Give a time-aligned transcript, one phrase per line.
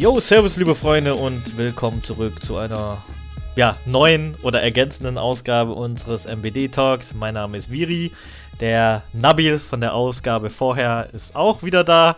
[0.00, 3.04] Yo, servus liebe Freunde und willkommen zurück zu einer
[3.54, 7.12] ja, neuen oder ergänzenden Ausgabe unseres MBD Talks.
[7.12, 8.10] Mein Name ist Viri.
[8.60, 12.16] Der Nabil von der Ausgabe vorher ist auch wieder da.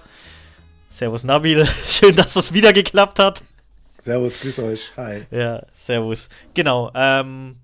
[0.92, 3.42] Servus Nabil, schön, dass es wieder geklappt hat.
[3.98, 4.92] Servus, grüß euch.
[4.96, 5.26] Hi.
[5.32, 6.28] Ja, servus.
[6.54, 6.92] Genau.
[6.94, 7.56] Ähm,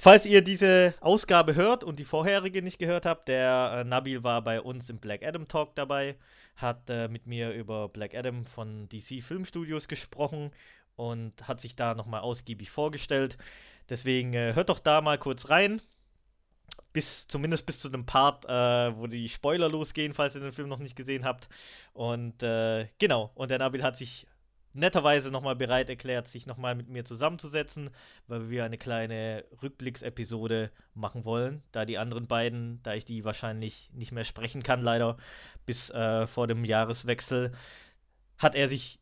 [0.00, 4.42] falls ihr diese Ausgabe hört und die vorherige nicht gehört habt, der äh, Nabil war
[4.42, 6.16] bei uns im Black Adam Talk dabei
[6.56, 10.50] hat äh, mit mir über Black Adam von DC Filmstudios gesprochen
[10.96, 13.38] und hat sich da nochmal ausgiebig vorgestellt.
[13.88, 15.80] Deswegen äh, hört doch da mal kurz rein.
[16.92, 20.68] Bis, zumindest bis zu dem Part, äh, wo die Spoiler losgehen, falls ihr den Film
[20.68, 21.48] noch nicht gesehen habt.
[21.92, 24.26] Und äh, genau, und der Nabil hat sich
[24.72, 27.90] netterweise nochmal bereit erklärt, sich nochmal mit mir zusammenzusetzen,
[28.28, 33.90] weil wir eine kleine Rückblicksepisode machen wollen, da die anderen beiden, da ich die wahrscheinlich
[33.92, 35.16] nicht mehr sprechen kann, leider,
[35.66, 37.52] bis äh, vor dem Jahreswechsel,
[38.38, 39.00] hat er sich,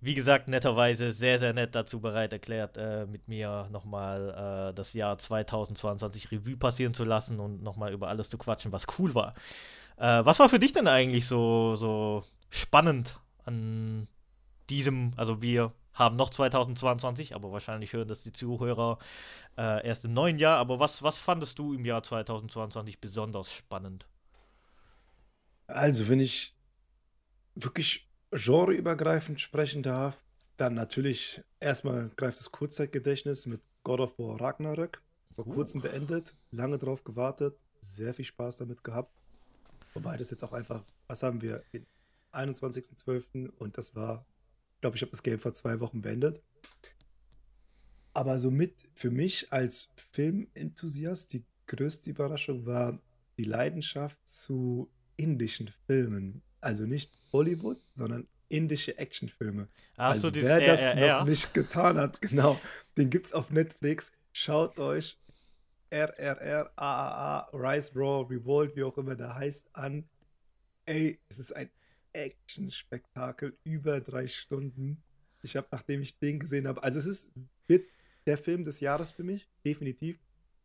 [0.00, 4.94] wie gesagt, netterweise sehr, sehr nett dazu bereit erklärt, äh, mit mir nochmal äh, das
[4.94, 9.34] Jahr 2022 Revue passieren zu lassen und nochmal über alles zu quatschen, was cool war.
[9.96, 14.08] Äh, was war für dich denn eigentlich so, so spannend an
[14.70, 18.98] diesem, also wir haben noch 2022, aber wahrscheinlich hören das die Zuhörer
[19.56, 20.58] äh, erst im neuen Jahr.
[20.58, 24.06] Aber was, was fandest du im Jahr 2022 besonders spannend?
[25.66, 26.54] Also, wenn ich
[27.54, 30.20] wirklich genreübergreifend sprechen darf,
[30.56, 35.02] dann natürlich erstmal greift das Kurzzeitgedächtnis mit God of War Ragnarök.
[35.34, 35.52] Vor uh.
[35.52, 39.12] kurzem beendet, lange drauf gewartet, sehr viel Spaß damit gehabt.
[39.94, 41.86] Wobei das jetzt auch einfach, was haben wir, den
[42.32, 43.50] 21.12.
[43.58, 44.26] und das war
[44.80, 46.42] glaube, ich habe das Game vor zwei Wochen beendet.
[48.14, 52.98] Aber somit für mich als Filmenthusiast die größte Überraschung war
[53.36, 56.42] die Leidenschaft zu indischen Filmen.
[56.60, 59.68] Also nicht Bollywood, sondern indische Actionfilme.
[59.96, 61.18] Ach also so, wer das RRR.
[61.18, 62.58] noch nicht getan hat, genau,
[62.96, 64.12] den gibt es auf Netflix.
[64.32, 65.18] Schaut euch
[65.90, 70.08] RRR, AAA, Rise Raw, Revolt, wie auch immer der heißt, an.
[70.84, 71.70] Ey, es ist ein
[72.16, 75.02] Action-Spektakel über drei Stunden.
[75.42, 77.32] Ich habe, nachdem ich den gesehen habe, also es ist
[77.68, 77.86] wird
[78.26, 80.18] der Film des Jahres für mich, definitiv.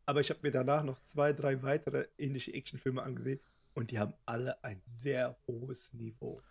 [0.06, 3.40] Aber ich habe mir danach noch zwei, drei weitere indische Actionfilme angesehen
[3.74, 6.42] und die haben alle ein sehr hohes Niveau.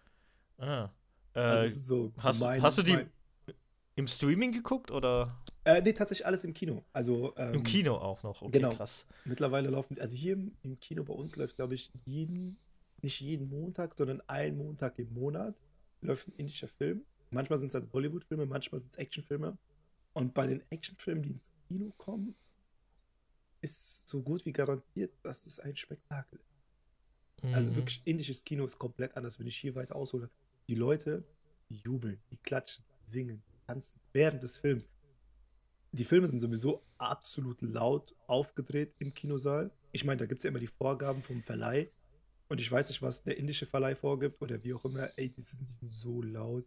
[0.58, 0.90] Ah.
[1.34, 3.10] Äh, also so hast, mein, hast, du die mein,
[3.96, 5.42] im Streaming geguckt oder?
[5.64, 6.84] Äh, nee, tatsächlich alles im Kino.
[6.92, 8.70] Also, ähm, Im Kino auch noch, okay, genau.
[8.70, 9.06] krass.
[9.24, 12.56] Mittlerweile laufen, also hier im, im Kino bei uns läuft, glaube ich, jeden
[13.02, 15.54] nicht jeden Montag, sondern einen Montag im Monat
[16.00, 17.04] läuft ein indischer Film.
[17.30, 19.56] Manchmal sind es halt Bollywood-Filme, manchmal sind es Actionfilme.
[20.12, 22.34] Und bei den Actionfilmen, die ins Kino kommen,
[23.60, 26.50] ist so gut wie garantiert, dass das ein Spektakel ist.
[27.42, 27.54] Also mhm.
[27.54, 30.30] Also wirklich, indisches Kino ist komplett anders, wenn ich hier weiter aushole.
[30.68, 31.24] Die Leute,
[31.68, 34.90] die jubeln, die klatschen, singen, tanzen während des Films.
[35.92, 39.70] Die Filme sind sowieso absolut laut aufgedreht im Kinosaal.
[39.92, 41.90] Ich meine, da gibt es ja immer die Vorgaben vom Verleih,
[42.50, 45.08] und ich weiß nicht, was der indische Verleih vorgibt oder wie auch immer.
[45.16, 46.66] Ey, die sind, die sind so laut.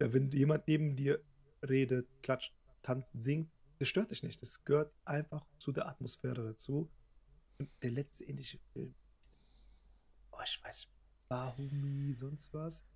[0.00, 1.22] Ja, wenn jemand neben dir
[1.68, 4.40] redet, klatscht, tanzt, singt, das stört dich nicht.
[4.40, 6.90] Das gehört einfach zu der Atmosphäre dazu.
[7.58, 8.94] Und der letzte indische Film,
[10.32, 10.92] oh, ich weiß nicht,
[11.28, 12.86] Bahumi, sonst was.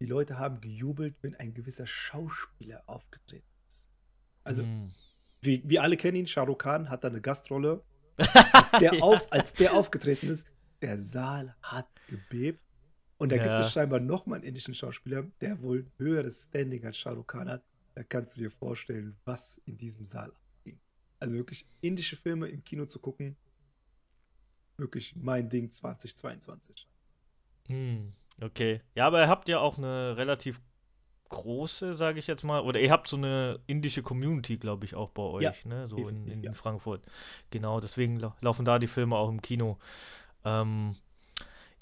[0.00, 3.90] Die Leute haben gejubelt, wenn ein gewisser Schauspieler aufgetreten ist.
[4.44, 4.90] Also, mm.
[5.42, 7.84] wie, wir alle kennen ihn, Shah Rukh Khan hat da eine Gastrolle.
[8.16, 9.02] Als der, ja.
[9.02, 10.46] auf, als der aufgetreten ist,
[10.82, 12.60] der Saal hat gebebt.
[13.18, 13.42] Und da ja.
[13.42, 17.48] gibt es scheinbar nochmal einen indischen Schauspieler, der wohl höheres Standing als Shah Rukh Khan
[17.48, 17.62] hat.
[17.94, 20.80] Da kannst du dir vorstellen, was in diesem Saal abging.
[21.18, 23.36] Also wirklich indische Filme im Kino zu gucken,
[24.78, 26.88] wirklich mein Ding 2022.
[27.68, 28.80] Hm, okay.
[28.94, 30.60] Ja, aber ihr habt ja auch eine relativ
[31.30, 35.10] große, sage ich jetzt mal, oder ihr habt so eine indische Community, glaube ich, auch
[35.10, 35.88] bei euch, ja, ne?
[35.88, 36.52] So in, in, ja.
[36.52, 37.06] Frankfurt.
[37.50, 39.78] Genau, deswegen laufen da die Filme auch im Kino.
[40.44, 40.96] Ähm,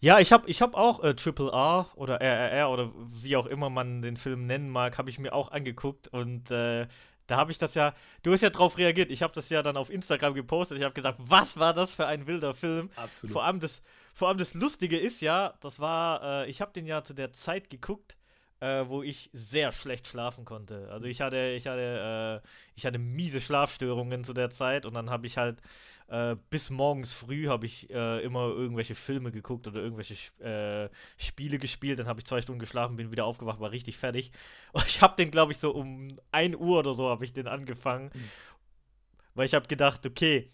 [0.00, 3.69] ja, ich habe ich hab auch äh, Triple R oder RRR oder wie auch immer
[3.69, 6.87] man den Film nennen mag, habe ich mir auch angeguckt und äh,
[7.26, 9.76] da habe ich das ja, du hast ja drauf reagiert, ich habe das ja dann
[9.76, 12.90] auf Instagram gepostet, ich habe gesagt, was war das für ein wilder Film?
[12.96, 13.32] Absolut.
[13.32, 13.82] Vor allem das,
[14.14, 17.32] vor allem das Lustige ist ja, das war, äh, ich habe den ja zu der
[17.32, 18.16] Zeit geguckt,
[18.60, 20.88] äh, wo ich sehr schlecht schlafen konnte.
[20.90, 25.10] Also ich hatte, ich hatte, äh, ich hatte miese Schlafstörungen zu der Zeit und dann
[25.10, 25.60] habe ich halt
[26.08, 30.88] äh, bis morgens früh habe ich äh, immer irgendwelche Filme geguckt oder irgendwelche äh,
[31.19, 31.99] Spiele gespielt.
[31.99, 34.32] Dann habe ich zwei Stunden geschlafen, bin wieder aufgewacht, war richtig fertig.
[34.72, 37.46] Und ich habe den, glaube ich, so um 1 Uhr oder so habe ich den
[37.46, 38.31] angefangen, mhm.
[39.34, 40.50] weil ich habe gedacht, okay,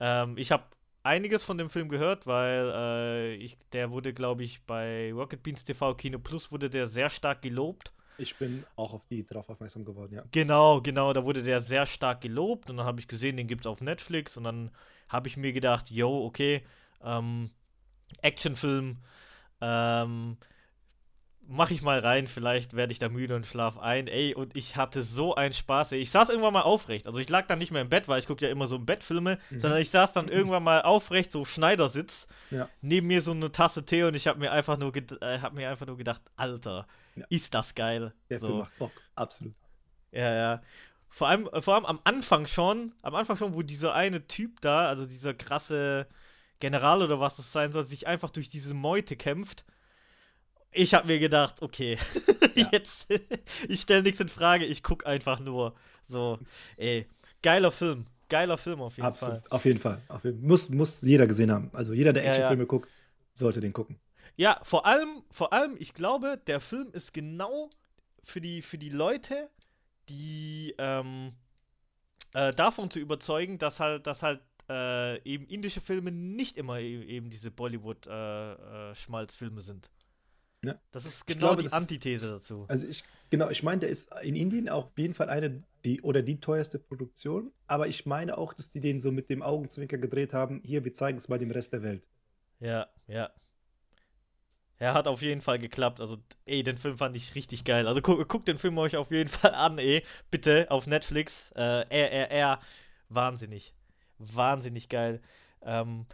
[0.00, 0.64] ähm, ich habe
[1.02, 5.64] einiges von dem Film gehört, weil äh, ich, der wurde, glaube ich, bei Rocket Beans
[5.64, 7.92] TV Kino Plus wurde der sehr stark gelobt.
[8.18, 10.24] Ich bin auch auf die drauf aufmerksam geworden, ja.
[10.30, 13.62] Genau, genau, da wurde der sehr stark gelobt und dann habe ich gesehen, den gibt
[13.62, 14.70] es auf Netflix und dann
[15.08, 16.62] habe ich mir gedacht, yo, okay,
[17.02, 17.50] ähm,
[18.20, 18.98] Actionfilm,
[19.62, 20.36] ähm,
[21.50, 24.06] mach ich mal rein, vielleicht werde ich da müde und schlaf ein.
[24.06, 25.92] Ey, und ich hatte so einen Spaß.
[25.92, 25.98] Ey.
[25.98, 27.08] Ich saß irgendwann mal aufrecht.
[27.08, 28.86] Also ich lag dann nicht mehr im Bett, weil ich gucke ja immer so im
[28.86, 29.58] Bettfilme, mhm.
[29.58, 32.68] sondern ich saß dann irgendwann mal aufrecht, so Schneidersitz, ja.
[32.82, 35.68] neben mir so eine Tasse Tee und ich habe mir einfach nur äh, hab mir
[35.68, 36.86] einfach nur gedacht, Alter,
[37.16, 37.26] ja.
[37.30, 38.14] ist das geil.
[38.30, 38.46] Der so.
[38.46, 39.54] Film macht Bock, absolut.
[40.12, 40.62] Ja, ja.
[41.08, 44.86] Vor allem, vor allem am Anfang schon, am Anfang schon, wo dieser eine Typ da,
[44.86, 46.06] also dieser krasse
[46.60, 49.64] General oder was das sein soll, sich einfach durch diese Meute kämpft
[50.72, 51.98] ich habe mir gedacht, okay,
[52.54, 52.68] ja.
[52.72, 53.08] jetzt,
[53.68, 55.74] ich stelle nichts in Frage, ich gucke einfach nur.
[56.02, 56.38] So,
[56.76, 57.06] ey,
[57.42, 59.40] geiler Film, geiler Film auf jeden Absolut.
[59.40, 59.50] Fall.
[59.50, 61.70] Auf jeden Fall, auf jeden, muss, muss jeder gesehen haben.
[61.72, 62.68] Also jeder, der Actionfilme ja, ja.
[62.68, 62.88] guckt,
[63.32, 63.98] sollte den gucken.
[64.36, 67.70] Ja, vor allem, vor allem, ich glaube, der Film ist genau
[68.22, 69.50] für die, für die Leute,
[70.08, 71.32] die ähm,
[72.34, 77.02] äh, davon zu überzeugen, dass halt, dass halt äh, eben indische Filme nicht immer e-,
[77.02, 79.90] eben diese Bollywood-Schmalzfilme äh, äh sind.
[80.64, 80.78] Ja.
[80.90, 82.66] Das ist genau glaube, die Antithese dazu.
[82.68, 86.02] Also ich, genau, ich meine, der ist in Indien auch auf jeden Fall eine, die
[86.02, 89.96] oder die teuerste Produktion, aber ich meine auch, dass die den so mit dem Augenzwinker
[89.96, 92.08] gedreht haben, hier, wir zeigen es mal dem Rest der Welt.
[92.58, 93.30] Ja, ja.
[94.80, 96.00] Er hat auf jeden Fall geklappt.
[96.00, 96.16] Also,
[96.46, 97.86] ey, den Film fand ich richtig geil.
[97.86, 100.02] Also, guckt guck den Film euch auf jeden Fall an, ey.
[100.30, 101.50] Bitte auf Netflix.
[101.54, 102.58] Äh, RRR.
[103.10, 103.74] Wahnsinnig.
[104.16, 105.20] Wahnsinnig geil.
[105.60, 106.06] Ähm,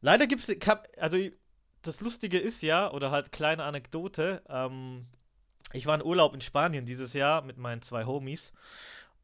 [0.00, 0.56] leider gibt es,
[0.98, 1.18] also
[1.82, 5.06] das Lustige ist ja, oder halt kleine Anekdote, ähm,
[5.72, 8.52] ich war in Urlaub in Spanien dieses Jahr mit meinen zwei Homies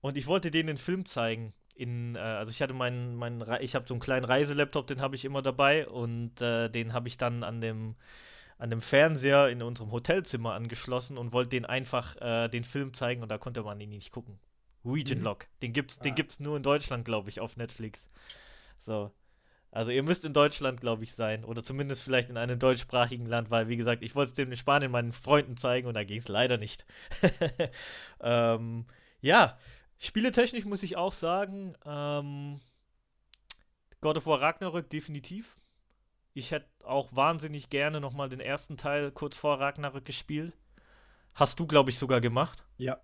[0.00, 1.52] und ich wollte denen den Film zeigen.
[1.74, 5.16] In, äh, also ich hatte meinen, meinen ich habe so einen kleinen Reiselaptop, den habe
[5.16, 7.96] ich immer dabei und äh, den habe ich dann an dem,
[8.58, 13.22] an dem Fernseher in unserem Hotelzimmer angeschlossen und wollte den einfach äh, den Film zeigen
[13.22, 14.38] und da konnte man ihn nicht gucken.
[14.84, 15.24] Region mhm.
[15.24, 16.02] Lock, den gibt's, ah.
[16.04, 18.08] den gibt's nur in Deutschland, glaube ich, auf Netflix.
[18.78, 19.10] So.
[19.76, 21.44] Also ihr müsst in Deutschland, glaube ich, sein.
[21.44, 24.56] Oder zumindest vielleicht in einem deutschsprachigen Land, weil, wie gesagt, ich wollte es dem in
[24.56, 26.86] Spanien meinen Freunden zeigen und da ging es leider nicht.
[28.20, 28.86] ähm,
[29.20, 29.58] ja,
[29.98, 32.58] spieletechnisch muss ich auch sagen, ähm,
[34.00, 35.60] God of War Ragnarök definitiv.
[36.32, 40.56] Ich hätte auch wahnsinnig gerne nochmal den ersten Teil kurz vor Ragnarök gespielt.
[41.34, 42.64] Hast du, glaube ich, sogar gemacht.
[42.78, 42.98] Ja.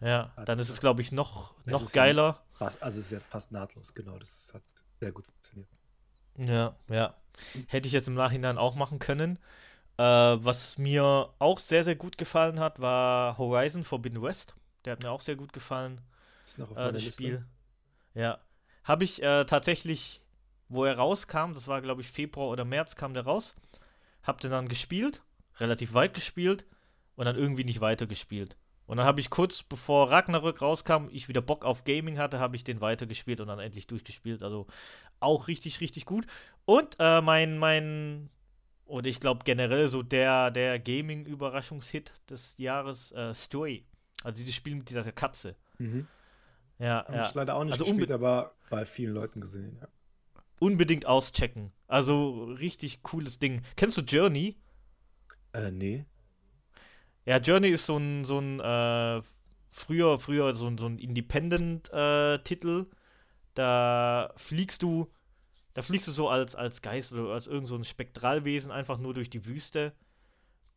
[0.00, 2.42] Ja, dann ist es, glaube ich, noch, noch geiler.
[2.52, 4.18] Fast, also es ist ja fast nahtlos, genau.
[4.18, 4.62] Das hat
[4.98, 5.68] sehr gut funktioniert.
[6.38, 7.14] Ja, ja.
[7.68, 9.38] Hätte ich jetzt im Nachhinein auch machen können.
[9.96, 14.54] Äh, was mir auch sehr, sehr gut gefallen hat, war Horizon Forbidden West.
[14.84, 16.00] Der hat mir auch sehr gut gefallen.
[16.44, 17.12] Ist noch auf äh, das Liste.
[17.12, 17.46] Spiel.
[18.14, 18.38] Ja.
[18.84, 20.22] Habe ich äh, tatsächlich,
[20.68, 23.54] wo er rauskam, das war glaube ich Februar oder März, kam der raus.
[24.22, 25.22] Hab den dann gespielt,
[25.58, 26.66] relativ weit gespielt
[27.16, 28.56] und dann irgendwie nicht weitergespielt.
[28.86, 32.56] Und dann habe ich kurz bevor Ragnarök rauskam, ich wieder Bock auf Gaming hatte, habe
[32.56, 34.42] ich den weitergespielt und dann endlich durchgespielt.
[34.42, 34.66] Also
[35.20, 36.26] auch richtig, richtig gut.
[36.66, 38.28] Und äh, mein, mein,
[38.84, 43.84] oder ich glaube generell so der, der Gaming-Überraschungshit des Jahres, äh, Story.
[44.22, 45.56] Also dieses Spiel mit dieser Katze.
[45.78, 46.06] Mhm.
[46.78, 47.26] Ja, Habe ja.
[47.26, 49.88] ich leider auch nicht also gespielt, aber bei vielen Leuten gesehen, ja.
[50.60, 51.72] Unbedingt auschecken.
[51.88, 53.62] Also richtig cooles Ding.
[53.76, 54.56] Kennst du Journey?
[55.52, 56.04] Äh, nee.
[57.26, 59.22] Ja, Journey ist so ein, so ein äh,
[59.70, 62.86] früher, früher so, ein, so ein Independent-Titel.
[62.90, 62.94] Äh,
[63.54, 65.10] da fliegst du,
[65.72, 69.14] da fliegst du so als, als Geist oder als irgend so ein Spektralwesen einfach nur
[69.14, 69.92] durch die Wüste.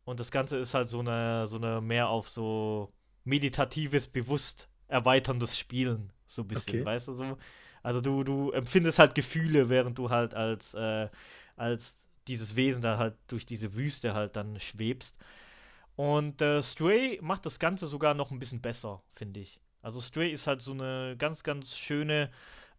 [0.04, 2.92] Und das Ganze ist halt so eine, so eine mehr auf so
[3.24, 6.12] meditatives, bewusst erweiterndes Spielen.
[6.26, 6.84] So ein bisschen, okay.
[6.84, 7.38] weißt du so?
[7.82, 11.08] Also du, du empfindest halt Gefühle, während du halt als, äh,
[11.56, 15.16] als dieses Wesen da halt durch diese Wüste halt dann schwebst.
[15.98, 19.60] Und äh, Stray macht das Ganze sogar noch ein bisschen besser, finde ich.
[19.82, 22.30] Also Stray ist halt so eine ganz, ganz schöne,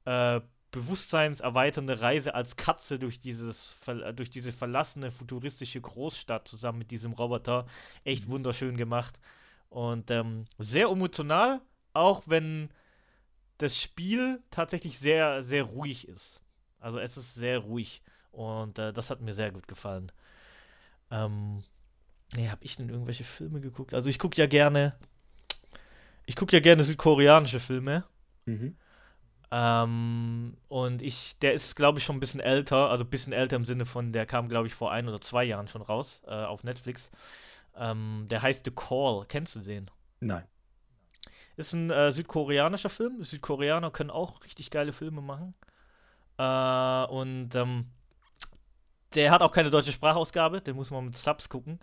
[0.06, 0.40] äh,
[0.72, 3.76] bewusstseinserweiternde Reise als Katze durch, dieses,
[4.16, 7.66] durch diese verlassene futuristische Großstadt zusammen mit diesem Roboter.
[8.06, 8.32] Echt mhm.
[8.32, 9.20] wunderschön gemacht.
[9.68, 11.60] Und ähm, sehr emotional,
[11.92, 12.70] auch wenn
[13.58, 16.40] das Spiel tatsächlich sehr, sehr ruhig ist.
[16.80, 18.02] Also es ist sehr ruhig.
[18.32, 20.10] Und äh, das hat mir sehr gut gefallen.
[21.12, 21.66] Ähm,
[22.36, 23.94] Nee, hab ich denn irgendwelche Filme geguckt?
[23.94, 24.96] Also ich gucke ja gerne.
[26.26, 28.04] Ich gucke ja gerne südkoreanische Filme.
[28.46, 28.76] Mhm.
[29.52, 33.56] Ähm, und ich, der ist, glaube ich, schon ein bisschen älter, also ein bisschen älter
[33.56, 36.32] im Sinne von, der kam, glaube ich, vor ein oder zwei Jahren schon raus äh,
[36.32, 37.10] auf Netflix.
[37.76, 39.24] Ähm, der heißt The Call.
[39.28, 39.90] Kennst du den?
[40.20, 40.44] Nein.
[41.58, 43.24] Ist ein äh, südkoreanischer Film.
[43.24, 45.56] Südkoreaner können auch richtig geile Filme machen.
[46.38, 47.86] Äh, und ähm,
[49.16, 51.80] der hat auch keine deutsche Sprachausgabe, den muss man mit Subs gucken.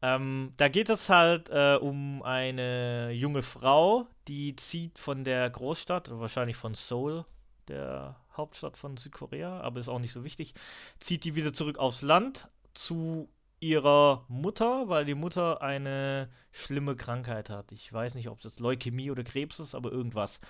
[0.00, 6.10] Ähm, da geht es halt äh, um eine junge Frau, die zieht von der Großstadt,
[6.18, 7.24] wahrscheinlich von Seoul,
[7.66, 10.54] der Hauptstadt von Südkorea, aber ist auch nicht so wichtig,
[11.00, 13.28] zieht die wieder zurück aufs Land zu
[13.60, 17.72] ihrer Mutter, weil die Mutter eine schlimme Krankheit hat.
[17.72, 20.40] Ich weiß nicht, ob es Leukämie oder Krebs ist, aber irgendwas.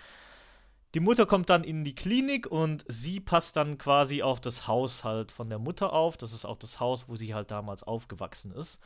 [0.95, 5.05] Die Mutter kommt dann in die Klinik und sie passt dann quasi auf das Haus
[5.05, 6.17] halt von der Mutter auf.
[6.17, 8.81] Das ist auch das Haus, wo sie halt damals aufgewachsen ist.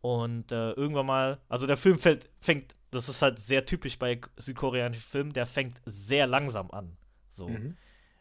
[0.00, 4.20] Und äh, irgendwann mal, also der Film fällt, fängt, das ist halt sehr typisch bei
[4.36, 6.96] südkoreanischen Filmen, der fängt sehr langsam an.
[7.30, 7.48] So.
[7.48, 7.76] Mhm.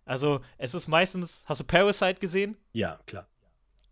[0.05, 2.57] Also es ist meistens, hast du Parasite gesehen?
[2.73, 3.27] Ja, klar.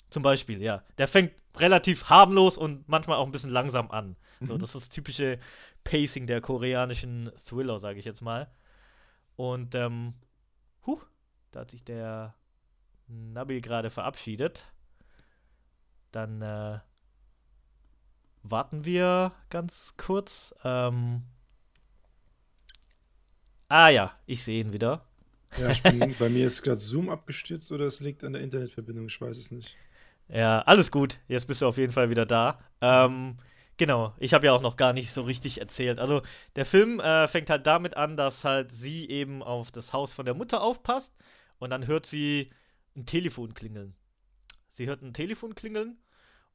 [0.10, 0.84] Zum Beispiel, ja.
[0.98, 4.18] Der fängt relativ harmlos und manchmal auch ein bisschen langsam an.
[4.40, 4.46] Mhm.
[4.46, 5.40] So, das ist das typische
[5.84, 8.50] Pacing der koreanischen Thriller, sage ich jetzt mal.
[9.42, 10.14] Und, ähm,
[10.86, 11.02] huh,
[11.50, 12.36] da hat sich der
[13.08, 14.72] Nabil gerade verabschiedet.
[16.12, 16.78] Dann, äh,
[18.44, 20.54] warten wir ganz kurz.
[20.64, 21.24] Ähm,
[23.68, 25.08] ah ja, ich sehe ihn wieder.
[25.58, 29.20] Ja, bin, bei mir ist gerade Zoom abgestürzt oder es liegt an der Internetverbindung, ich
[29.20, 29.76] weiß es nicht.
[30.28, 31.20] Ja, alles gut.
[31.28, 32.60] Jetzt bist du auf jeden Fall wieder da.
[32.80, 33.38] Ähm,
[33.78, 36.00] genau, ich habe ja auch noch gar nicht so richtig erzählt.
[36.00, 36.22] Also
[36.56, 40.26] der Film äh, fängt halt damit an, dass halt sie eben auf das Haus von
[40.26, 41.16] der Mutter aufpasst
[41.60, 42.52] und dann hört sie
[42.96, 43.96] ein Telefon klingeln.
[44.68, 45.98] Sie hört ein Telefon klingeln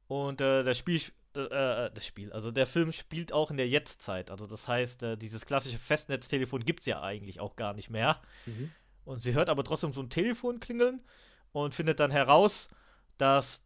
[0.08, 1.00] und äh, das Spiel,
[1.36, 4.30] äh, äh, das Spiel, also der Film spielt auch in der Jetztzeit.
[4.30, 8.20] Also das heißt, äh, dieses klassische Festnetztelefon gibt es ja eigentlich auch gar nicht mehr.
[8.46, 8.72] Mhm.
[9.04, 11.02] Und sie hört aber trotzdem so ein Telefon klingeln
[11.52, 12.68] und findet dann heraus,
[13.18, 13.64] dass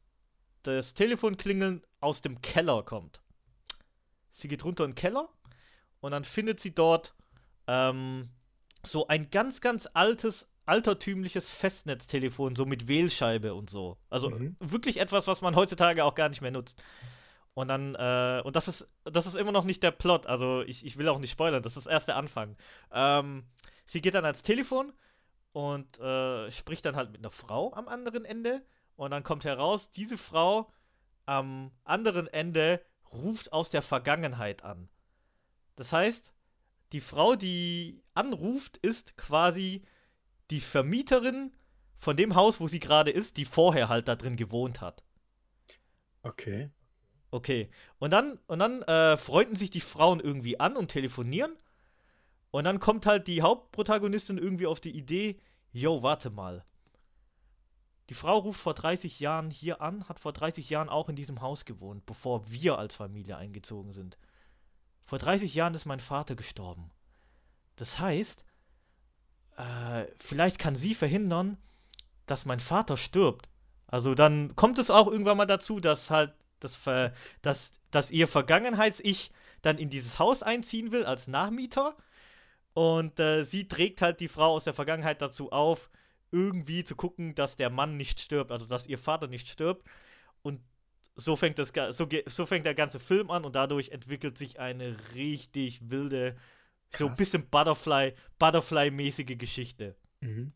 [0.62, 3.20] das Telefonklingeln aus dem Keller kommt.
[4.30, 5.28] Sie geht runter in den Keller
[6.00, 7.14] und dann findet sie dort
[7.66, 8.30] ähm,
[8.84, 13.98] so ein ganz, ganz altes, altertümliches Festnetztelefon, so mit Wählscheibe und so.
[14.08, 14.56] Also mhm.
[14.60, 16.82] wirklich etwas, was man heutzutage auch gar nicht mehr nutzt.
[17.54, 20.86] Und dann, äh, und das ist, das ist immer noch nicht der Plot, also ich,
[20.86, 22.56] ich will auch nicht spoilern, das ist erst der Anfang.
[22.92, 23.44] Ähm,
[23.84, 24.92] sie geht dann ans Telefon
[25.52, 29.90] und äh, spricht dann halt mit einer Frau am anderen Ende und dann kommt heraus,
[29.90, 30.72] diese Frau
[31.26, 32.80] am anderen Ende
[33.12, 34.88] ruft aus der Vergangenheit an.
[35.76, 36.32] Das heißt,
[36.92, 39.82] die Frau, die anruft, ist quasi
[40.50, 41.52] die Vermieterin
[41.96, 45.04] von dem Haus, wo sie gerade ist, die vorher halt da drin gewohnt hat.
[46.22, 46.70] Okay.
[47.30, 47.70] Okay.
[47.98, 51.56] Und dann, und dann äh, freunden sich die Frauen irgendwie an und telefonieren.
[52.50, 55.40] Und dann kommt halt die Hauptprotagonistin irgendwie auf die Idee,
[55.72, 56.64] yo, warte mal.
[58.10, 61.42] Die Frau ruft vor 30 Jahren hier an, hat vor 30 Jahren auch in diesem
[61.42, 64.18] Haus gewohnt, bevor wir als Familie eingezogen sind.
[65.04, 66.90] Vor 30 Jahren ist mein Vater gestorben.
[67.76, 68.44] Das heißt,
[69.56, 71.56] äh, vielleicht kann sie verhindern,
[72.26, 73.48] dass mein Vater stirbt.
[73.86, 76.82] Also dann kommt es auch irgendwann mal dazu, dass halt das,
[77.42, 79.30] dass, dass ihr Vergangenheits-Ich
[79.62, 81.96] dann in dieses Haus einziehen will als Nachmieter.
[82.74, 85.90] Und äh, sie trägt halt die Frau aus der Vergangenheit dazu auf,
[86.32, 89.86] irgendwie zu gucken, dass der Mann nicht stirbt, also dass ihr Vater nicht stirbt.
[90.42, 90.60] Und
[91.16, 94.96] so fängt, das, so, so fängt der ganze Film an und dadurch entwickelt sich eine
[95.14, 96.36] richtig wilde,
[96.90, 96.98] Krass.
[96.98, 99.96] so ein bisschen Butterfly, Butterfly-mäßige Geschichte.
[100.20, 100.52] Mhm.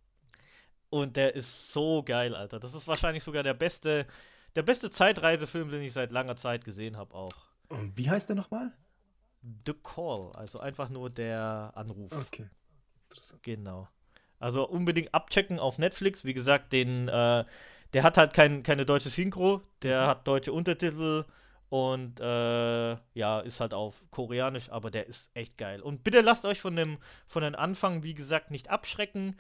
[0.91, 2.61] Und der ist so geil, Alter.
[2.61, 4.07] Das ist wahrscheinlich sogar der beste,
[4.55, 7.35] der beste Zeitreisefilm, den ich seit langer Zeit gesehen habe, auch.
[7.69, 8.73] Und wie heißt der nochmal?
[9.67, 12.13] The Call, also einfach nur der Anruf.
[12.13, 12.49] Okay.
[13.11, 13.43] Interessant.
[13.43, 13.89] Genau.
[14.39, 16.25] Also unbedingt abchecken auf Netflix.
[16.25, 17.45] Wie gesagt, den, äh,
[17.93, 20.07] der hat halt kein, keine deutsche Synchro, der mhm.
[20.09, 21.25] hat deutsche Untertitel
[21.69, 25.81] und äh, ja, ist halt auf Koreanisch, aber der ist echt geil.
[25.81, 29.37] Und bitte lasst euch von dem, von den Anfang, wie gesagt, nicht abschrecken.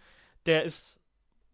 [0.46, 1.00] Der ist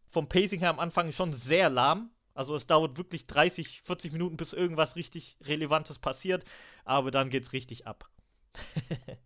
[0.08, 2.10] vom Pacing her am Anfang schon sehr lahm.
[2.34, 6.44] Also es dauert wirklich 30, 40 Minuten, bis irgendwas richtig Relevantes passiert,
[6.84, 8.08] aber dann geht's richtig ab.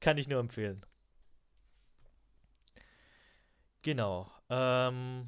[0.00, 0.84] Kann ich nur empfehlen.
[3.84, 4.30] Genau.
[4.48, 5.26] Ähm,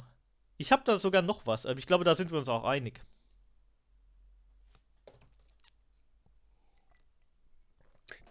[0.56, 1.66] ich habe da sogar noch was.
[1.66, 3.04] Ich glaube, da sind wir uns auch einig.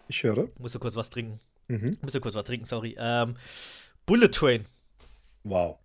[0.08, 0.48] Ich höre.
[0.58, 1.40] Musst du kurz was trinken.
[1.68, 1.96] Mhm.
[2.02, 2.96] Musst du kurz was trinken, sorry.
[2.98, 3.36] Ähm,
[4.04, 4.66] Bullet Train.
[5.44, 5.78] Wow.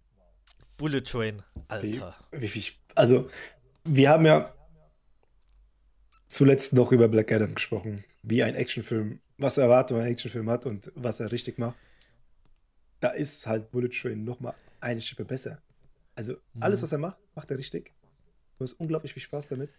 [0.78, 2.16] Bullet Train, Alter.
[2.32, 2.64] Wie, wie,
[2.96, 3.30] also,
[3.84, 4.52] wir haben ja
[6.28, 8.04] zuletzt noch über Black Adam gesprochen.
[8.24, 11.76] Wie ein Actionfilm, was Erwartung ein Actionfilm hat und was er richtig macht
[13.02, 15.62] da ist halt Bullet Train nochmal eine Schippe besser.
[16.16, 16.84] Also alles, mhm.
[16.84, 17.94] was er macht, macht er richtig.
[18.58, 19.72] Du hast unglaublich viel Spaß damit.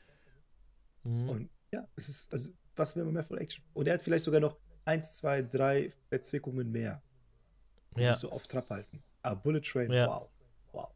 [1.04, 1.28] Mhm.
[1.28, 3.64] Und ja, es ist, also, was will man mehr von Action?
[3.74, 7.00] Und er hat vielleicht sogar noch eins, zwei, drei Verzwickungen mehr.
[7.96, 8.14] Die ja.
[8.14, 9.02] so auf Trab halten.
[9.22, 10.06] Aber Bullet Train, ja.
[10.06, 10.28] wow.
[10.72, 10.88] Wow.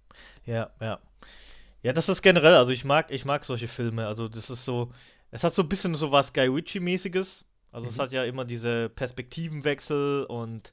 [0.44, 1.00] Ja, ja.
[1.82, 4.06] Ja, das ist generell, also ich mag, ich mag solche Filme.
[4.06, 4.90] Also das ist so,
[5.30, 7.44] es hat so ein bisschen so was Guy Ritchie-mäßiges.
[7.70, 7.92] Also Mhm.
[7.92, 10.72] es hat ja immer diese Perspektivenwechsel und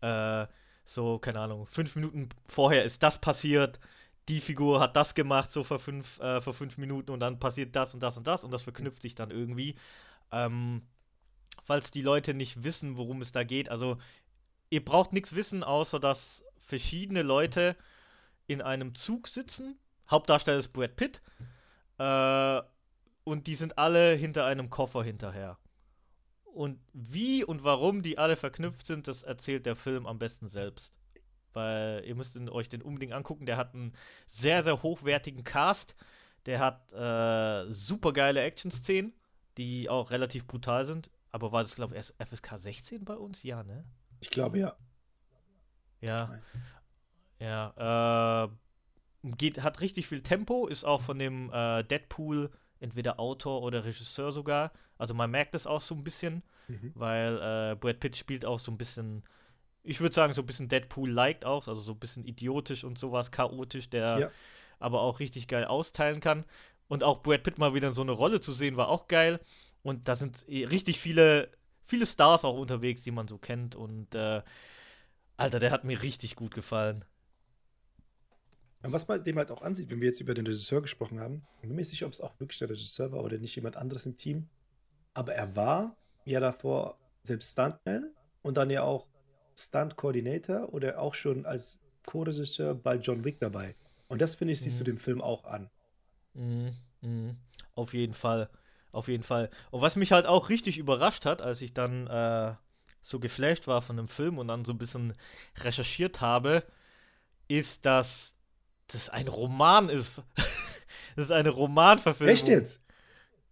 [0.00, 0.46] äh,
[0.84, 3.80] so, keine Ahnung, fünf Minuten vorher ist das passiert,
[4.28, 7.74] die Figur hat das gemacht, so vor fünf, äh, vor fünf Minuten und dann passiert
[7.76, 9.74] das und das und das und das verknüpft sich dann irgendwie.
[10.32, 10.82] Ähm,
[11.64, 13.98] falls die Leute nicht wissen, worum es da geht, also
[14.70, 17.76] ihr braucht nichts wissen, außer dass verschiedene Leute
[18.46, 19.78] in einem Zug sitzen.
[20.10, 21.22] Hauptdarsteller ist Brad Pitt.
[21.98, 22.62] Äh,
[23.24, 25.58] und die sind alle hinter einem Koffer hinterher.
[26.54, 30.96] Und wie und warum die alle verknüpft sind, das erzählt der Film am besten selbst.
[31.52, 33.44] Weil ihr müsst euch den unbedingt angucken.
[33.44, 33.92] Der hat einen
[34.26, 35.96] sehr, sehr hochwertigen Cast.
[36.46, 39.12] Der hat äh, super geile Action-Szenen,
[39.58, 41.10] die auch relativ brutal sind.
[41.32, 43.42] Aber war das, glaube ich, erst FSK 16 bei uns?
[43.42, 43.84] Ja, ne?
[44.20, 44.76] Ich glaube, ja.
[46.00, 46.38] Ja.
[47.40, 52.50] Ja, äh, geht, hat richtig viel Tempo, ist auch von dem äh, Deadpool
[52.84, 54.70] entweder Autor oder Regisseur sogar.
[54.98, 56.92] Also man merkt das auch so ein bisschen, Mhm.
[56.94, 59.22] weil äh, Brad Pitt spielt auch so ein bisschen,
[59.82, 63.30] ich würde sagen, so ein bisschen Deadpool-liked auch, also so ein bisschen idiotisch und sowas,
[63.30, 64.30] chaotisch, der Ja.
[64.78, 66.44] aber auch richtig geil austeilen kann.
[66.88, 69.40] Und auch Brad Pitt mal wieder in so eine Rolle zu sehen, war auch geil.
[69.82, 71.50] Und da sind eh richtig viele,
[71.84, 73.74] viele Stars auch unterwegs, die man so kennt.
[73.76, 74.42] Und äh,
[75.36, 77.04] Alter, der hat mir richtig gut gefallen.
[78.84, 81.42] Und was man dem halt auch ansieht, wenn wir jetzt über den Regisseur gesprochen haben,
[81.56, 83.76] ich bin mir nicht sicher, ob es auch wirklich der Regisseur war oder nicht jemand
[83.78, 84.46] anderes im Team,
[85.14, 88.10] aber er war ja davor selbst Stuntman
[88.42, 89.06] und dann ja auch
[89.56, 93.74] Stunt-Coordinator oder auch schon als Co-Regisseur bei John Wick dabei.
[94.08, 94.86] Und das, finde ich, siehst du Mhm.
[94.86, 95.70] dem Film auch an.
[96.34, 97.36] Mhm, mhm.
[97.74, 98.50] Auf jeden Fall.
[98.92, 99.48] Auf jeden Fall.
[99.70, 102.54] Und was mich halt auch richtig überrascht hat, als ich dann äh,
[103.00, 105.14] so geflasht war von dem Film und dann so ein bisschen
[105.58, 106.64] recherchiert habe,
[107.48, 108.33] ist, dass
[108.88, 110.22] das ein Roman ist.
[111.16, 112.34] das ist eine Romanverfilmung.
[112.34, 112.80] Echt jetzt?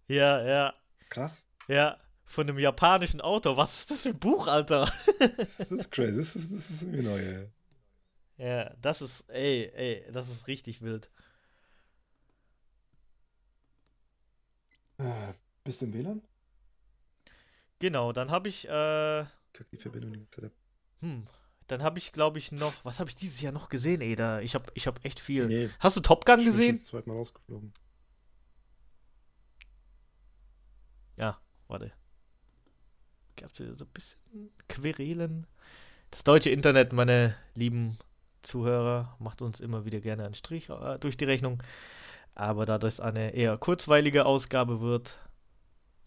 [0.07, 0.73] Ja, ja,
[1.09, 1.45] Krass.
[1.67, 1.99] ja.
[2.25, 3.57] Von einem japanischen Autor.
[3.57, 4.89] Was ist das für ein Buch, Alter?
[5.37, 6.17] Das ist crazy.
[6.17, 7.47] Das ist, das ist irgendwie neu.
[8.37, 11.09] Ja, das ist, ey, ey, das ist richtig wild.
[14.97, 16.21] Äh, bist du im WLAN?
[17.79, 20.27] Genau, dann habe ich, äh, Kack die Verbindung.
[20.99, 21.25] Hm,
[21.67, 22.73] dann habe ich, glaube ich, noch.
[22.83, 24.15] Was habe ich dieses Jahr noch gesehen, ey?
[24.15, 25.47] Da, ich habe ich hab echt viel.
[25.47, 26.81] Nee, Hast du Top Gun ich bin gesehen?
[26.81, 27.71] zweimal rausgeflogen.
[31.17, 31.91] Ja, warte.
[33.35, 34.19] Gab's wieder so ein bisschen
[34.67, 35.47] Querelen.
[36.11, 37.97] Das deutsche Internet, meine lieben
[38.41, 41.61] Zuhörer, macht uns immer wieder gerne einen Strich äh, durch die Rechnung.
[42.35, 45.17] Aber da das eine eher kurzweilige Ausgabe wird,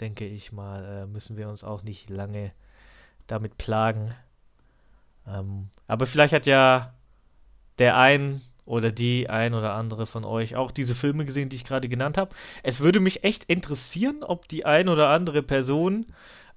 [0.01, 2.53] denke ich mal, äh, müssen wir uns auch nicht lange
[3.27, 4.15] damit plagen.
[5.27, 6.95] Ähm, aber vielleicht hat ja
[7.79, 11.65] der ein oder die ein oder andere von euch auch diese Filme gesehen, die ich
[11.65, 12.35] gerade genannt habe.
[12.63, 16.07] Es würde mich echt interessieren, ob die ein oder andere Person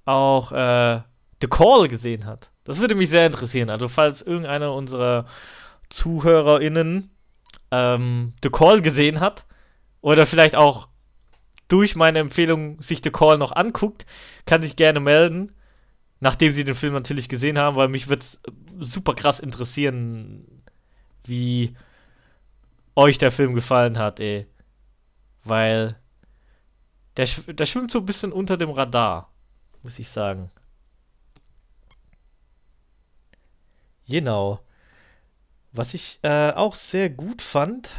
[0.05, 1.01] auch äh,
[1.41, 2.49] The Call gesehen hat.
[2.63, 3.69] Das würde mich sehr interessieren.
[3.69, 5.25] Also falls irgendeiner unserer
[5.89, 7.11] ZuhörerInnen
[7.71, 9.45] ähm, The Call gesehen hat
[10.01, 10.87] oder vielleicht auch
[11.67, 14.05] durch meine Empfehlung sich The Call noch anguckt,
[14.45, 15.51] kann sich gerne melden,
[16.19, 18.39] nachdem sie den Film natürlich gesehen haben, weil mich würde es
[18.79, 20.63] super krass interessieren,
[21.25, 21.75] wie
[22.95, 24.47] euch der Film gefallen hat, ey.
[25.43, 25.95] Weil
[27.17, 29.31] der, der schwimmt so ein bisschen unter dem Radar,
[29.83, 30.51] muss ich sagen.
[34.07, 34.59] Genau.
[35.71, 37.91] Was ich äh, auch sehr gut fand,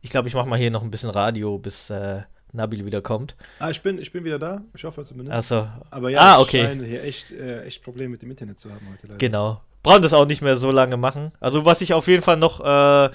[0.00, 2.22] ich glaube, ich mache mal hier noch ein bisschen Radio, bis äh,
[2.54, 3.36] Nabil wiederkommt.
[3.58, 4.62] Ah, ich bin, ich bin wieder da.
[4.74, 5.36] Ich hoffe zumindest.
[5.36, 6.62] Also, Aber ja, Ah, ich okay.
[6.64, 9.18] scheine hier echt, äh, echt Probleme mit dem Internet zu haben heute leider.
[9.18, 9.60] Genau.
[9.82, 11.32] Brauchen das auch nicht mehr so lange machen.
[11.40, 13.10] Also, was ich auf jeden Fall noch äh,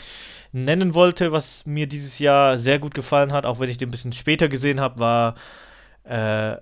[0.52, 3.92] nennen wollte, was mir dieses Jahr sehr gut gefallen hat, auch wenn ich den ein
[3.92, 5.36] bisschen später gesehen habe, war
[6.04, 6.58] äh,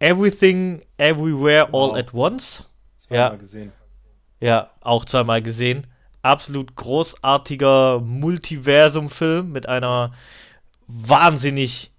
[0.00, 1.96] Everything, Everywhere, All Wow.
[1.96, 2.64] at Once.
[2.96, 3.36] Zweimal Ja.
[3.36, 3.72] gesehen.
[4.40, 5.86] Ja, auch zweimal gesehen.
[6.22, 10.12] Absolut großartiger Multiversum-Film mit einer
[10.86, 11.90] wahnsinnig,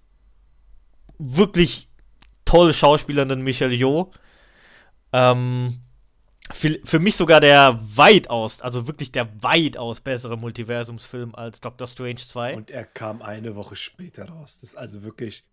[1.20, 1.88] wirklich
[2.44, 4.10] toll schauspielernden Michelle Yeoh.
[5.12, 5.80] Ähm,
[6.52, 12.16] für, für mich sogar der weitaus, also wirklich der weitaus bessere Multiversumsfilm als Doctor Strange
[12.16, 12.56] 2.
[12.56, 14.60] Und er kam eine Woche später raus.
[14.60, 15.44] Das ist also wirklich,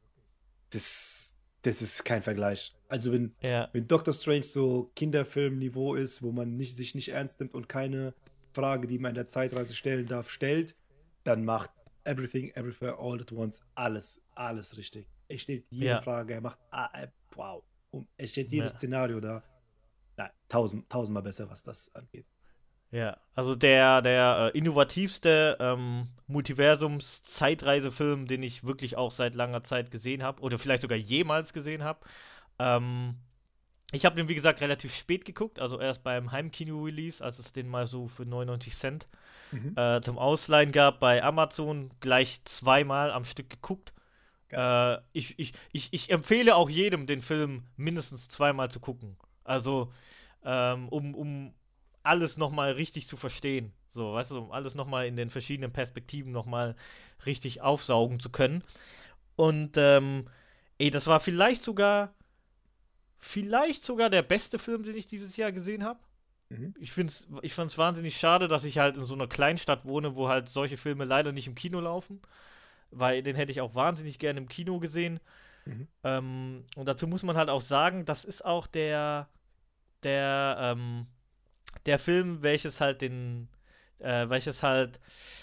[0.72, 2.74] das, das ist kein Vergleich.
[2.88, 7.40] Also wenn, ja, wenn Doctor Strange so Kinderfilmniveau ist, wo man nicht, sich nicht ernst
[7.40, 8.14] nimmt und keine
[8.54, 10.76] Frage, die man in der Zeitreise stellen darf, stellt,
[11.24, 11.70] dann macht
[12.06, 15.08] Everything, Everywhere, All at Once alles, alles richtig.
[15.28, 16.02] Er stellt jede Ja.
[16.02, 17.64] Frage, er macht, ah, äh, wow.
[17.92, 18.78] Und er stellt jedes Ja.
[18.78, 19.44] Szenario da.
[20.16, 22.26] Nein, tausend, tausendmal besser, was das angeht.
[22.90, 29.92] Ja, also der, der äh, innovativste ähm, Multiversums-Zeitreisefilm, den ich wirklich auch seit langer Zeit
[29.92, 32.00] gesehen habe oder vielleicht sogar jemals gesehen habe.
[32.60, 33.16] Ähm,
[33.92, 37.68] ich habe den, wie gesagt, relativ spät geguckt, also erst beim Heimkino-Release, als es den
[37.68, 39.08] mal so für 99 Cent
[39.52, 39.78] mhm.
[39.78, 43.94] äh, zum Ausleihen gab bei Amazon, gleich zweimal am Stück geguckt.
[44.52, 49.18] Äh, ich, ich, ich, ich empfehle auch jedem, den Film mindestens zweimal zu gucken.
[49.44, 49.92] Also,
[50.44, 51.54] ähm, um, um
[52.04, 53.74] alles nochmal richtig zu verstehen.
[53.90, 56.76] So, weißt du, um alles nochmal in den verschiedenen Perspektiven nochmal
[57.26, 58.64] richtig aufsaugen zu können.
[59.36, 60.28] Und, ähm,
[60.78, 62.14] ey, das war vielleicht sogar,
[63.18, 66.00] vielleicht sogar der beste Film, den ich dieses Jahr gesehen habe.
[66.50, 66.74] Mhm.
[66.80, 70.16] Ich, find's, ich fand es wahnsinnig schade, dass ich halt in so einer Kleinstadt wohne,
[70.16, 72.22] wo halt solche Filme leider nicht im Kino laufen.
[72.92, 75.20] Weil den hätte ich auch wahnsinnig gerne im Kino gesehen.
[75.66, 75.88] Mhm.
[76.04, 79.28] Ähm, und dazu muss man halt auch sagen, das ist auch der,
[80.04, 81.08] der, ähm,
[81.86, 83.50] der Film, welches halt den,
[84.00, 85.00] äh, welches halt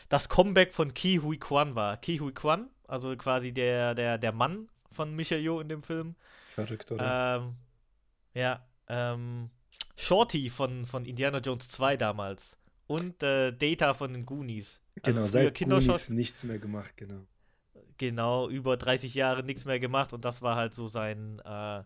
[0.08, 1.96] das Comeback von Ki Hui Kwan war.
[1.98, 6.14] Ki Hui Kwan, also quasi der, der, der Mann von Michael Yo in dem Film.
[6.54, 7.36] Verrückt, oder?
[7.36, 7.54] Ähm,
[8.34, 9.50] ja, ähm,
[9.96, 12.56] Shorty von, von Indiana Jones 2 damals.
[12.86, 14.80] Und äh, Data von den Goonies.
[15.02, 17.26] Also genau, seit Goonies nichts mehr gemacht, genau.
[17.98, 21.82] Genau, über 30 Jahre nichts mehr gemacht und das war halt so sein, äh,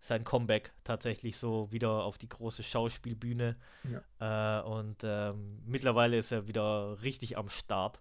[0.00, 3.56] sein Comeback tatsächlich so wieder auf die große Schauspielbühne.
[4.20, 4.60] Ja.
[4.60, 8.00] Äh, und ähm, mittlerweile ist er wieder richtig am Start.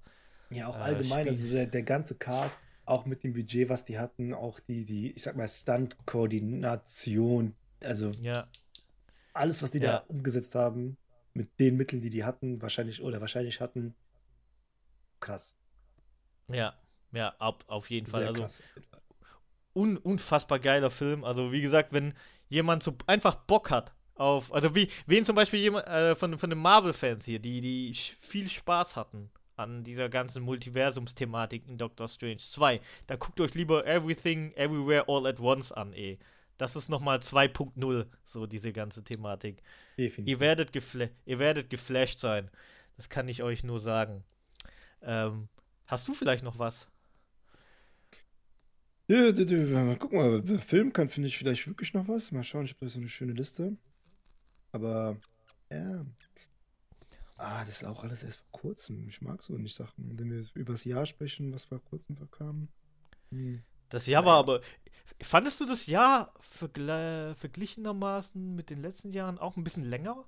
[0.49, 3.99] Ja, auch äh, allgemein, also der, der ganze Cast, auch mit dem Budget, was die
[3.99, 8.47] hatten, auch die, die ich sag mal, Stunt-Koordination, also ja.
[9.33, 9.99] alles, was die ja.
[9.99, 10.97] da umgesetzt haben,
[11.33, 13.95] mit den Mitteln, die die hatten, wahrscheinlich oder wahrscheinlich hatten,
[15.19, 15.57] krass.
[16.49, 16.75] Ja,
[17.13, 18.21] ja, ab, auf jeden Fall.
[18.21, 18.63] Sehr also, krass
[19.73, 21.23] un unfassbar geiler Film.
[21.23, 22.13] Also, wie gesagt, wenn
[22.49, 26.49] jemand so einfach Bock hat auf, also wie, wen zum Beispiel jemand äh, von, von
[26.49, 32.37] den Marvel-Fans hier, die, die viel Spaß hatten an dieser ganzen Multiversums-Thematik in Doctor Strange
[32.37, 36.19] 2, dann guckt euch lieber Everything, Everywhere, All at Once an, ey.
[36.57, 39.63] Das ist nochmal 2.0, so diese ganze Thematik.
[39.97, 40.31] Definitiv.
[40.31, 42.49] Ihr werdet, gefla ihr werdet geflasht sein.
[42.95, 44.23] Das kann ich euch nur sagen.
[45.01, 45.49] Ähm,
[45.87, 46.87] hast du vielleicht noch was?
[49.13, 52.31] Ja, mal gucken, mal, wer filmen kann, finde ich vielleicht wirklich noch was.
[52.31, 53.77] Mal schauen, ich habe da so eine schöne Liste.
[54.71, 55.17] Aber,
[55.69, 56.05] ja.
[57.37, 59.07] Ah, das ist auch alles erst vor kurzem.
[59.09, 60.17] Ich mag so nicht Sachen.
[60.17, 62.69] Wenn wir über das Jahr sprechen, was vor kurzem verkam.
[63.29, 63.61] Hm.
[63.89, 64.61] Das Jahr war aber.
[65.21, 70.25] Fandest du das Jahr vergl verglichenermaßen mit den letzten Jahren auch ein bisschen länger?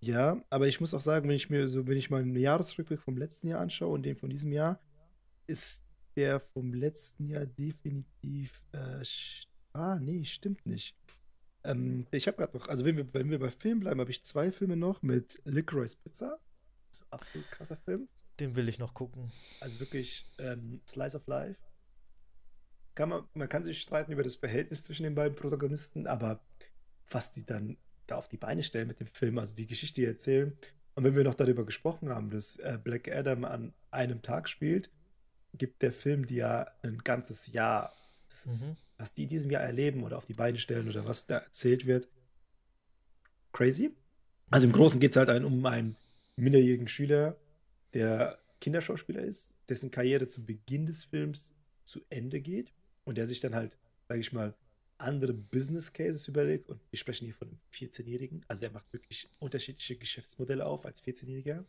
[0.00, 3.00] Ja, aber ich muss auch sagen, wenn ich mir so, wenn ich mal einen Jahresrückblick
[3.00, 4.80] vom letzten Jahr anschaue und den von diesem Jahr,
[5.46, 5.82] ist
[6.16, 8.64] der vom letzten Jahr definitiv.
[8.72, 9.02] Äh,
[9.72, 10.96] ah, nee, stimmt nicht.
[11.64, 14.24] Ähm, ich habe gerade noch, also wenn wir, wenn wir bei Film bleiben, habe ich
[14.24, 16.38] zwei Filme noch mit Licorice Pizza.
[16.90, 18.08] So absolut krasser Film.
[18.40, 19.30] Den will ich noch gucken.
[19.60, 21.60] Also wirklich ähm, Slice of Life.
[22.94, 26.44] Kann man, man kann sich streiten über das Verhältnis zwischen den beiden Protagonisten, aber
[27.08, 30.56] was die dann da auf die Beine stellen mit dem Film, also die Geschichte erzählen.
[30.94, 34.90] Und wenn wir noch darüber gesprochen haben, dass äh, Black Adam an einem Tag spielt,
[35.54, 37.94] gibt der Film dir ja ein ganzes Jahr.
[38.28, 38.76] Das ist, mhm.
[38.98, 41.86] was die in diesem Jahr erleben oder auf die Beine stellen oder was da erzählt
[41.86, 42.08] wird.
[43.52, 43.94] Crazy.
[44.50, 45.96] Also im Großen geht es halt um einen
[46.36, 47.36] minderjährigen Schüler,
[47.94, 52.72] der Kinderschauspieler ist, dessen Karriere zu Beginn des Films zu Ende geht
[53.04, 53.76] und der sich dann halt,
[54.08, 54.54] sage ich mal,
[54.98, 56.68] andere Business Cases überlegt.
[56.68, 58.44] Und wir sprechen hier von einem 14-Jährigen.
[58.48, 61.64] Also er macht wirklich unterschiedliche Geschäftsmodelle auf als 14-Jähriger.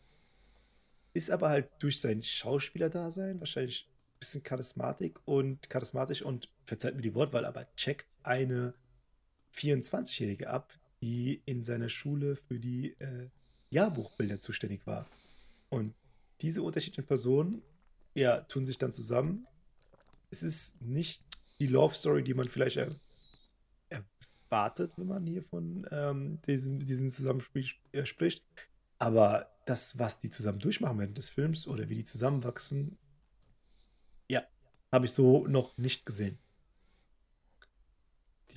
[1.13, 7.01] Ist aber halt durch sein Schauspielerdasein wahrscheinlich ein bisschen charismatik und charismatisch und verzeiht mir
[7.01, 8.73] die Wortwahl, aber checkt eine
[9.55, 13.29] 24-Jährige ab, die in seiner Schule für die äh,
[13.69, 15.05] Jahrbuchbilder zuständig war.
[15.69, 15.93] Und
[16.41, 17.61] diese unterschiedlichen Personen,
[18.15, 19.45] ja, tun sich dann zusammen.
[20.29, 21.21] Es ist nicht
[21.59, 22.95] die Love Story, die man vielleicht er
[23.89, 28.43] erwartet, wenn man hier von ähm, diesem, diesem Zusammenspiel äh, spricht.
[28.99, 32.97] Aber das, was die zusammen durchmachen während des Films oder wie die zusammenwachsen,
[34.27, 34.43] ja,
[34.91, 36.37] habe ich so noch nicht gesehen.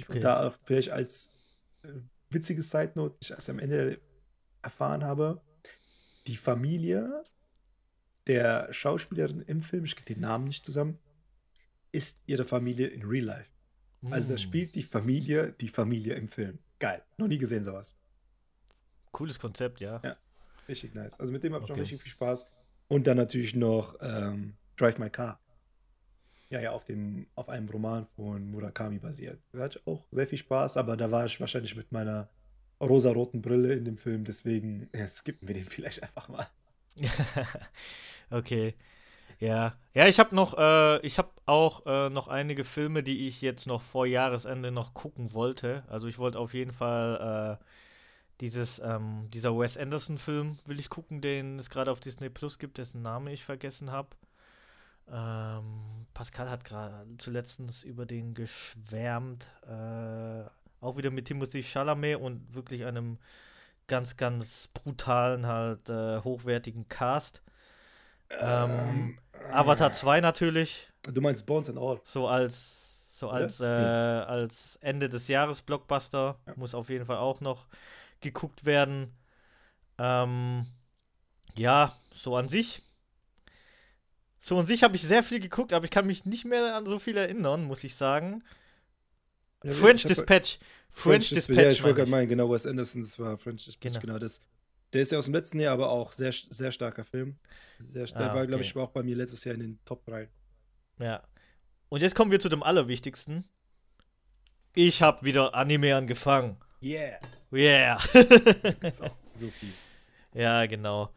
[0.08, 0.20] Okay.
[0.20, 1.32] da vielleicht als
[1.82, 1.88] äh,
[2.28, 3.98] witzige Side Note, ich erst am Ende
[4.62, 5.40] erfahren habe,
[6.26, 7.22] die Familie
[8.26, 10.98] der Schauspielerin im Film, ich kriege den Namen nicht zusammen,
[11.92, 13.50] ist ihre Familie in Real Life.
[14.02, 14.12] Mm.
[14.12, 14.38] Also da mm.
[14.38, 16.58] spielt die Familie die Familie im Film.
[16.78, 17.02] Geil.
[17.16, 17.96] Noch nie gesehen sowas.
[19.12, 20.00] Cooles Konzept, ja.
[20.04, 20.12] Ja.
[20.68, 21.18] Richtig nice.
[21.20, 21.80] Also mit dem habe ich okay.
[21.80, 22.50] noch richtig viel Spaß.
[22.88, 25.40] Und dann natürlich noch ähm, Drive My Car.
[26.48, 29.40] Ja, ja, auf, dem, auf einem Roman von Murakami basiert.
[29.52, 32.28] Da hatte ich auch sehr viel Spaß, aber da war ich wahrscheinlich mit meiner
[32.80, 36.46] rosaroten Brille in dem Film, deswegen ja, skippen wir den vielleicht einfach mal.
[38.30, 38.74] okay.
[39.38, 43.42] Ja, ja, ich habe noch, äh, ich habe auch äh, noch einige Filme, die ich
[43.42, 45.84] jetzt noch vor Jahresende noch gucken wollte.
[45.88, 47.64] Also ich wollte auf jeden Fall äh,
[48.40, 52.78] dieses, ähm, dieser Wes Anderson-Film will ich gucken, den es gerade auf Disney Plus gibt,
[52.78, 54.10] dessen Name ich vergessen habe.
[55.08, 59.48] Ähm, Pascal hat gerade zuletzt über den geschwärmt.
[59.66, 60.44] Äh,
[60.80, 63.18] auch wieder mit Timothy Chalamet und wirklich einem
[63.86, 67.42] ganz, ganz brutalen, halt äh, hochwertigen Cast.
[68.30, 69.18] Ähm,
[69.52, 70.90] Avatar 2 natürlich.
[71.02, 72.00] Du meinst Bones and All.
[72.04, 76.38] So als, so als, äh, als Ende des Jahres Blockbuster.
[76.46, 76.54] Ja.
[76.56, 77.68] Muss auf jeden Fall auch noch
[78.20, 79.12] geguckt werden.
[79.98, 80.66] Ähm,
[81.56, 82.82] ja, so an sich.
[84.38, 86.86] So an sich habe ich sehr viel geguckt, aber ich kann mich nicht mehr an
[86.86, 88.44] so viel erinnern, muss ich sagen.
[89.64, 90.58] Ja, French Dispatch.
[90.90, 91.58] French, French Dispatch.
[91.58, 94.00] Ja, ich wollte gerade meinen, genau, Wes Anderson, das war French Dispatch, genau.
[94.00, 94.40] genau das.
[94.92, 97.36] Der ist ja aus dem letzten Jahr, aber auch sehr, sehr starker Film.
[97.78, 100.28] Sehr, ah, der war, glaube ich, auch bei mir letztes Jahr in den Top 3.
[101.00, 101.22] Ja.
[101.88, 103.44] Und jetzt kommen wir zu dem Allerwichtigsten.
[104.74, 106.56] Ich habe wieder Anime angefangen.
[106.82, 107.18] Yeah.
[107.52, 107.98] Yeah.
[109.34, 109.72] so viel.
[110.34, 111.10] Ja, genau.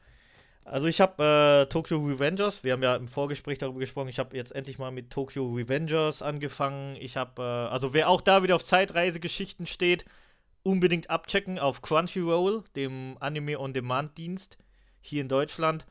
[0.65, 4.37] Also ich habe äh, Tokyo Revengers, wir haben ja im Vorgespräch darüber gesprochen, ich habe
[4.37, 6.95] jetzt endlich mal mit Tokyo Revengers angefangen.
[6.97, 10.05] Ich habe, äh, also wer auch da wieder auf Zeitreisegeschichten steht,
[10.61, 14.57] unbedingt abchecken auf Crunchyroll, dem Anime-on-Demand-Dienst
[15.01, 15.87] hier in Deutschland.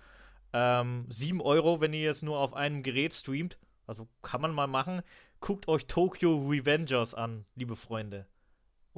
[0.53, 3.59] Ähm, 7 Euro, wenn ihr jetzt nur auf einem Gerät streamt.
[3.87, 5.03] Also kann man mal machen.
[5.41, 8.27] Guckt euch Tokyo Revengers an, liebe Freunde.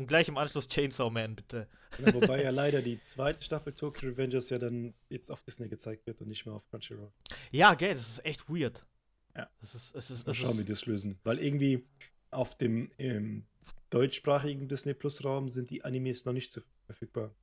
[0.01, 1.69] Und gleich im Anschluss Chainsaw Man, bitte.
[1.99, 6.07] Ja, wobei ja leider die zweite Staffel Tokyo Revengers ja dann jetzt auf Disney gezeigt
[6.07, 7.13] wird und nicht mehr auf Crunchyroll.
[7.51, 8.87] Ja, gell, das ist echt weird.
[9.37, 9.51] Ja.
[9.61, 11.19] Das ist, es ist, Mal schauen, wie die das lösen.
[11.23, 11.87] Weil irgendwie
[12.31, 13.45] auf dem im
[13.91, 17.35] deutschsprachigen Disney Plus Raum sind die Animes noch nicht so verfügbar,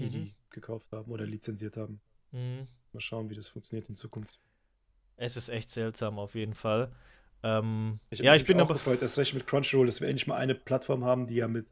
[0.00, 0.10] die mhm.
[0.10, 2.00] die gekauft haben oder lizenziert haben.
[2.32, 2.66] Mhm.
[2.92, 4.40] Mal schauen, wie das funktioniert in Zukunft.
[5.14, 6.90] Es ist echt seltsam auf jeden Fall.
[7.42, 10.26] Ähm, ich ja, ich bin auch aber gefreut, erst recht mit Crunchyroll, dass wir endlich
[10.26, 11.66] mal eine Plattform haben, die ja mit,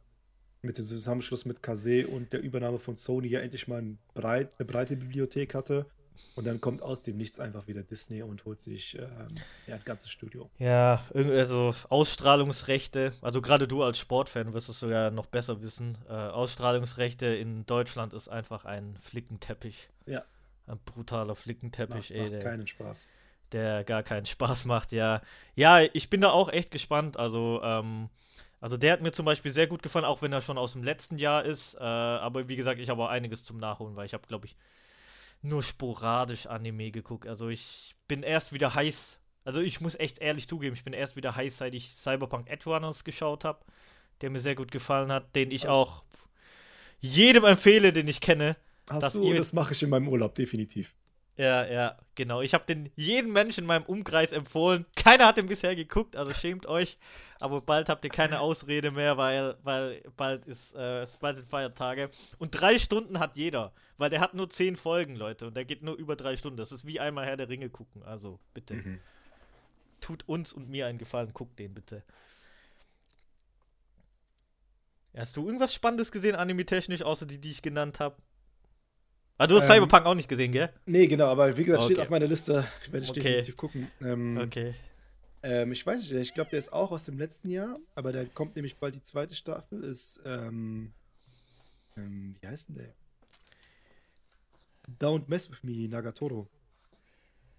[0.63, 4.55] mit dem Zusammenschluss mit Kase und der Übernahme von Sony ja endlich mal ein breit,
[4.59, 5.87] eine breite Bibliothek hatte.
[6.35, 9.37] Und dann kommt aus dem Nichts einfach wieder Disney und holt sich ähm,
[9.69, 10.51] ja, ein ganzes Studio.
[10.59, 15.97] Ja, also Ausstrahlungsrechte, also gerade du als Sportfan wirst es sogar noch besser wissen.
[16.09, 19.91] Äh, Ausstrahlungsrechte in Deutschland ist einfach ein Flickenteppich.
[20.07, 20.25] Ja.
[20.67, 22.31] Ein brutaler Flickenteppich, macht, ey.
[22.31, 23.09] Macht keinen Spaß
[23.53, 25.23] der gar keinen Spaß macht, ja.
[25.55, 27.17] Ja, ich bin da auch echt gespannt.
[27.17, 28.09] Also, ähm,
[28.61, 30.83] also der hat mir zum Beispiel sehr gut gefallen, auch wenn er schon aus dem
[30.83, 31.75] letzten Jahr ist.
[31.75, 34.57] Äh, aber wie gesagt, ich habe auch einiges zum Nachholen, weil ich habe, glaube ich,
[35.43, 37.27] nur sporadisch Anime geguckt.
[37.27, 39.21] Also ich bin erst wieder heiß.
[39.45, 42.69] Also ich muss echt ehrlich zugeben, ich bin erst wieder heiß, seit ich Cyberpunk Edge
[42.69, 43.65] Runners geschaut habe,
[44.21, 46.05] der mir sehr gut gefallen hat, den ich auch
[47.01, 48.57] jedem empfehle, den ich kenne.
[48.91, 50.95] Hast du, das mache ich in meinem Urlaub, definitiv.
[51.39, 52.41] Ja, ja, genau.
[52.43, 54.87] Ich habe den jeden Menschen in meinem Umkreis empfohlen.
[54.97, 56.99] Keiner hat den bisher geguckt, also schämt euch.
[57.39, 62.11] Aber bald habt ihr keine Ausrede mehr, weil, weil bald ist, äh, bald sind Feiertage.
[62.39, 65.47] Und drei Stunden hat jeder, weil der hat nur zehn Folgen, Leute.
[65.47, 66.57] Und der geht nur über drei Stunden.
[66.57, 68.03] Das ist wie einmal Herr der Ringe gucken.
[68.03, 68.75] Also bitte.
[68.75, 69.01] Mhm.
[70.01, 72.03] Tut uns und mir einen Gefallen, guckt den bitte.
[75.17, 78.17] Hast du irgendwas Spannendes gesehen, anime-technisch, außer die, die ich genannt habe?
[79.41, 80.73] Ah, du hast ähm, Cyberpunk auch nicht gesehen, gell?
[80.85, 81.95] Nee, genau, aber wie gesagt, okay.
[81.95, 82.67] steht auf meiner Liste.
[82.91, 83.21] Werde ich okay.
[83.21, 83.89] definitiv gucken.
[84.01, 84.75] Ähm, okay.
[85.45, 88.25] Ähm, ich weiß nicht, ich glaube, der ist auch aus dem letzten Jahr, aber da
[88.25, 89.85] kommt nämlich bald die zweite Staffel.
[89.85, 90.93] Ist, ähm,
[91.97, 92.95] ähm, wie heißt denn der?
[94.99, 96.49] Don't Mess With Me, Nagatoro.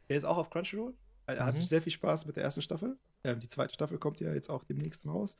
[0.09, 0.93] Der ist auch auf Crunchyroll.
[1.27, 1.61] Er hat mhm.
[1.61, 2.97] sehr viel Spaß mit der ersten Staffel.
[3.23, 5.37] Ähm, die zweite Staffel kommt ja jetzt auch demnächst raus.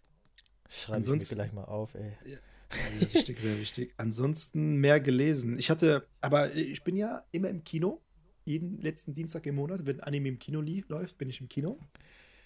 [0.69, 2.37] Schreibe ich mir gleich mal auf, ey.
[2.71, 3.93] Sehr wichtig, sehr wichtig.
[3.97, 5.57] Ansonsten mehr gelesen.
[5.57, 8.01] Ich hatte, aber ich bin ja immer im Kino.
[8.45, 11.79] Jeden letzten Dienstag im Monat, wenn Anime im Kino läuft, bin ich im Kino.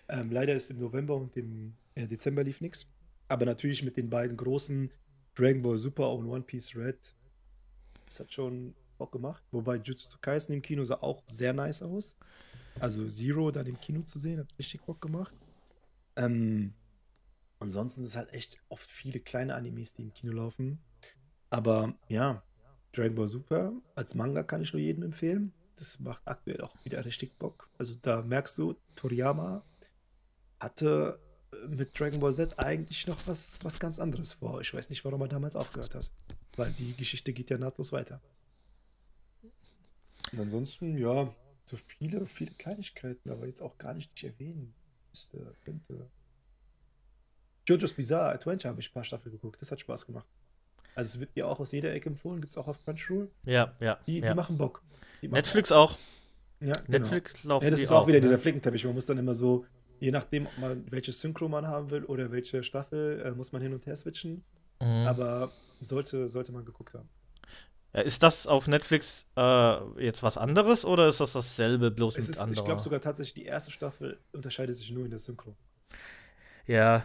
[0.09, 2.85] Ähm, leider ist im November und im äh, Dezember lief nichts.
[3.27, 4.91] Aber natürlich mit den beiden großen
[5.35, 7.13] Dragon Ball Super und One Piece Red.
[8.05, 9.43] Das hat schon Bock gemacht.
[9.51, 12.15] Wobei Jujutsu Kaisen im Kino sah auch sehr nice aus.
[12.79, 15.33] Also Zero dann im Kino zu sehen, hat richtig Bock gemacht.
[16.15, 16.73] Ähm,
[17.63, 20.79] Ansonsten ist halt echt oft viele kleine Animes, die im Kino laufen.
[21.49, 22.43] Aber ja,
[22.91, 25.53] Dragon Ball Super als Manga kann ich nur jedem empfehlen.
[25.77, 27.69] Das macht aktuell auch wieder richtig Bock.
[27.77, 29.63] Also da merkst du, Toriyama
[30.59, 31.21] hatte
[31.53, 34.59] äh, mit Dragon Ball Z eigentlich noch was, was ganz anderes vor.
[34.59, 36.11] Ich weiß nicht, warum er damals aufgehört hat.
[36.57, 38.19] Weil die Geschichte geht ja nahtlos weiter.
[40.33, 44.75] Und ansonsten, ja, so viele, viele Kleinigkeiten, aber jetzt auch gar nicht, nicht erwähnen
[45.07, 46.09] müsste, könnte.
[47.67, 49.61] JoJo's Bizarre Adventure habe ich ein paar Staffeln geguckt.
[49.61, 50.27] Das hat Spaß gemacht.
[50.95, 53.31] Also es wird dir auch aus jeder Ecke empfohlen, gibt es auch auf Crunchyroll.
[53.45, 53.97] Ja, ja.
[54.05, 54.29] Die, ja.
[54.29, 54.83] die machen Bock.
[55.21, 55.97] Die machen Netflix auch.
[56.59, 56.99] Ja, genau.
[56.99, 58.21] Netflix laufen Ja, das ist auch wieder ne?
[58.21, 58.85] dieser Flickenteppich.
[58.85, 59.65] Man muss dann immer so,
[59.99, 63.61] je nachdem, ob man welche Synchro man haben will oder welche Staffel, äh, muss man
[63.61, 64.43] hin und her switchen.
[64.79, 65.07] Mhm.
[65.07, 67.09] Aber sollte, sollte man geguckt haben.
[67.93, 72.27] Ja, ist das auf Netflix äh, jetzt was anderes oder ist das dasselbe, bloß Es
[72.27, 72.61] mit ist, anderer?
[72.61, 75.55] ich glaube sogar tatsächlich, die erste Staffel unterscheidet sich nur in der Synchro.
[76.65, 77.03] Ja.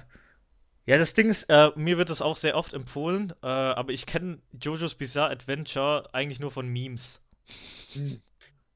[0.88, 4.06] Ja, das Ding ist, äh, mir wird das auch sehr oft empfohlen, äh, aber ich
[4.06, 7.20] kenne JoJo's Bizarre Adventure eigentlich nur von Memes.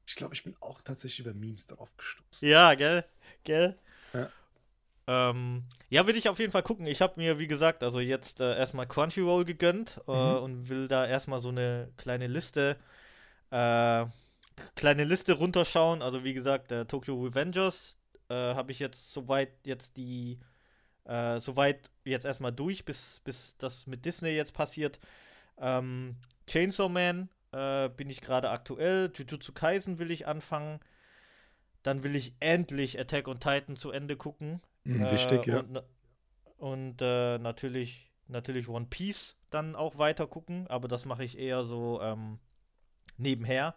[0.05, 2.47] Ich glaube, ich bin auch tatsächlich über Memes darauf gestoßen.
[2.47, 3.03] Ja, gell?
[3.43, 3.79] Gell?
[4.13, 4.29] Ja.
[5.07, 6.85] Ähm, ja, will ich auf jeden Fall gucken.
[6.85, 10.43] Ich habe mir, wie gesagt, also jetzt äh, erstmal Crunchyroll gegönnt äh, Mhm.
[10.43, 12.77] und will da erstmal so eine kleine Liste,
[13.49, 14.05] äh,
[14.75, 16.03] kleine Liste runterschauen.
[16.03, 17.97] Also wie gesagt, äh, Tokyo Revengers
[18.29, 20.39] habe ich jetzt soweit jetzt die,
[21.05, 24.99] äh, soweit jetzt erstmal durch, bis, bis das mit Disney jetzt passiert.
[25.57, 29.11] Ähm, Chainsaw Man äh, bin ich gerade aktuell.
[29.13, 30.79] Jujutsu Kaisen will ich anfangen.
[31.83, 34.61] Dann will ich endlich Attack on Titan zu Ende gucken.
[34.85, 35.59] Hm, Äh, wichtig, ja.
[35.59, 35.83] Und,
[36.57, 41.63] und äh, natürlich, natürlich One Piece dann auch weiter gucken, aber das mache ich eher
[41.63, 42.39] so ähm,
[43.17, 43.75] nebenher.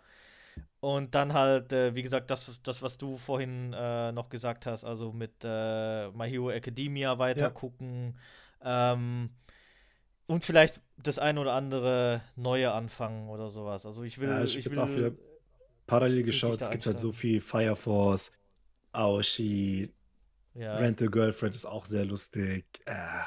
[0.80, 4.84] Und dann halt, äh, wie gesagt, das, das, was du vorhin äh, noch gesagt hast,
[4.84, 7.50] also mit äh, My Hero Academia weiter Ja.
[7.50, 8.16] gucken.
[8.62, 9.30] Ähm,
[10.26, 13.86] und vielleicht das ein oder andere Neue anfangen oder sowas.
[13.86, 14.28] Also ich will.
[14.28, 15.12] Ja, ich ich will auch wieder
[15.86, 17.12] Parallel geschaut, es gibt halt so einsteigen.
[17.12, 18.32] viel Fire Force,
[18.92, 19.92] Aoshi,
[20.54, 20.78] ja.
[20.78, 22.66] Rent a Girlfriend ist auch sehr lustig.
[22.86, 23.22] Äh,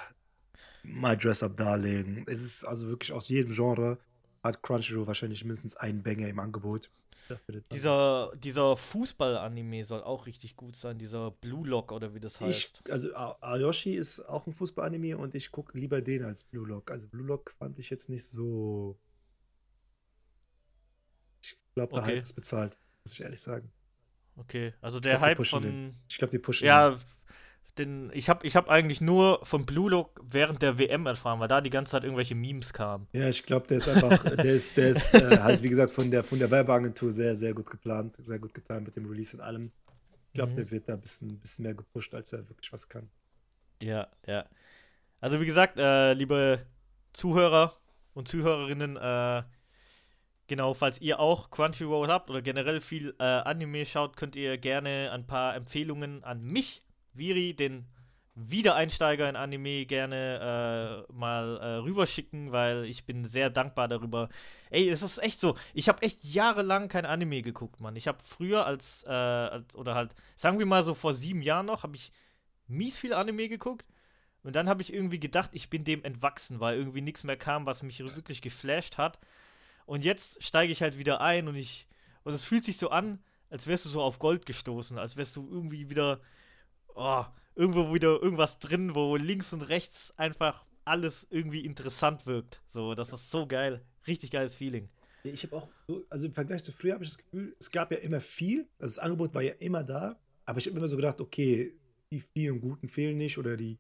[0.84, 2.26] My Dress Up Darling.
[2.28, 4.00] Es ist also wirklich aus jedem Genre
[4.44, 6.90] hat Crunchyroll wahrscheinlich mindestens einen Banger im Angebot.
[7.72, 12.42] Dieser, dieser Fußball-Anime soll auch richtig gut sein, dieser Blue Lock oder wie das Ich,
[12.42, 12.90] heißt.
[12.90, 16.90] also A- Ayoshi ist auch ein Fußballanime und ich gucke lieber den als Blue Lock.
[16.90, 18.98] Also Blue Lock fand ich jetzt nicht so.
[21.44, 22.12] Ich glaube, der Okay.
[22.16, 23.72] Hype ist bezahlt, muss ich ehrlich sagen.
[24.36, 25.96] Okay, also Ich der glaub, Hype von.
[26.08, 26.66] Ich glaube, die pushen.
[26.66, 27.00] Ja, den,
[28.14, 31.62] ich habe ich hab eigentlich nur von Blue Lock während der WM erfahren, weil da
[31.62, 33.08] die ganze Zeit irgendwelche Memes kamen.
[33.14, 33.22] den.
[33.22, 36.10] Ja, ich glaube, der ist einfach, der ist, der ist äh, halt, wie gesagt, von
[36.12, 39.42] der, von der Werbeagentur sehr, sehr gut geplant, sehr gut getan mit dem Release und
[39.44, 39.72] allem.
[40.28, 40.56] Ich glaube, Mhm.
[40.58, 43.10] der wird da ein bisschen, bisschen mehr gepusht, als er wirklich was kann.
[43.82, 44.46] Ja, ja.
[45.22, 46.66] Also wie gesagt, äh, liebe
[47.14, 47.74] Zuhörer
[48.14, 49.44] und Zuhörerinnen, äh,
[50.48, 55.12] genau, falls ihr auch Crunchyroll habt oder generell viel äh, Anime schaut, könnt ihr gerne
[55.12, 56.82] ein paar Empfehlungen an mich,
[57.20, 57.86] Viri, den
[58.36, 64.30] Wiedereinsteiger in Anime, gerne äh, mal äh, rüberschicken, weil ich bin sehr dankbar darüber.
[64.70, 67.98] Ey, es ist echt so, ich habe echt jahrelang kein Anime geguckt, Mann.
[67.98, 71.66] Ich habe früher als, äh, als, oder halt, sagen wir mal so vor sieben Jahren
[71.66, 72.14] noch, habe ich
[72.68, 73.86] mies viel Anime geguckt.
[74.44, 77.66] Und dann habe ich irgendwie gedacht, ich bin dem entwachsen, weil irgendwie nichts mehr kam,
[77.66, 79.20] was mich wirklich geflasht hat.
[79.86, 81.88] Und jetzt steige ich halt wieder ein und ich.
[82.24, 85.36] Und es fühlt sich so an, als wärst du so auf Gold gestoßen, als wärst
[85.36, 86.22] du irgendwie wieder.
[86.96, 87.26] Oh,
[87.56, 92.62] irgendwo wieder irgendwas drin, wo links und rechts einfach alles irgendwie interessant wirkt.
[92.68, 93.86] So, das ist so geil.
[94.08, 94.90] Richtig geiles Feeling.
[95.24, 97.92] Ich habe auch so, also im Vergleich zu früher habe ich das Gefühl, es gab
[97.92, 100.96] ja immer viel, also das Angebot war ja immer da, aber ich habe immer so
[100.96, 101.78] gedacht, okay,
[102.12, 103.78] die vielen Guten fehlen nicht oder die,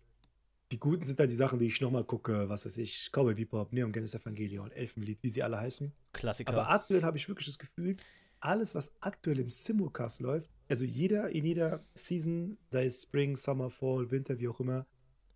[0.71, 3.71] die Guten sind dann die Sachen, die ich nochmal gucke, was weiß ich, Cowboy Bebop,
[3.73, 5.91] Neon Genesis Evangelion, Elfenlied, wie sie alle heißen.
[6.13, 6.51] Klassiker.
[6.51, 7.95] Aber aktuell habe ich wirklich das Gefühl,
[8.39, 13.69] alles, was aktuell im Simulcast läuft, also jeder in jeder Season, sei es Spring, Summer,
[13.69, 14.85] Fall, Winter, wie auch immer,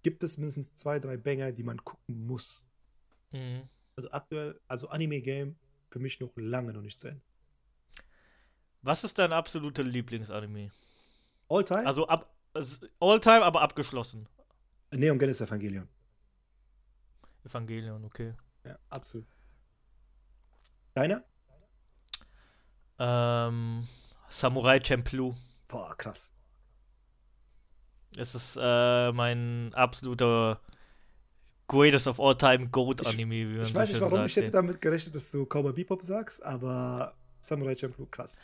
[0.04, 2.66] gibt es mindestens zwei, drei Banger, die man gucken muss.
[3.32, 3.64] mhm.
[3.96, 5.56] Also aktuell, also Anime-Game
[5.92, 7.22] für mich noch lange noch nicht zu Ende.
[8.82, 10.72] Was ist dein absoluter Lieblingsanime?
[11.48, 11.86] All time?
[11.86, 12.30] Also ab.
[13.00, 14.28] All-time, aber abgeschlossen.
[14.92, 15.88] Neon Genesis Evangelion.
[17.44, 18.36] Evangelion, okay.
[18.64, 19.26] Ja, absolut.
[20.94, 21.24] Deiner?
[23.00, 23.88] Ähm,
[24.34, 25.36] Samurai Champloo.
[25.68, 26.32] Boah, krass.
[28.18, 30.60] Es ist äh, mein absoluter
[31.68, 34.30] greatest of all time Goat Anime, wie man Ich so weiß nicht, warum sagt.
[34.32, 38.40] ich hätte damit gerechnet, dass du Cowboy Bebop sagst, aber Samurai Champloo, krass.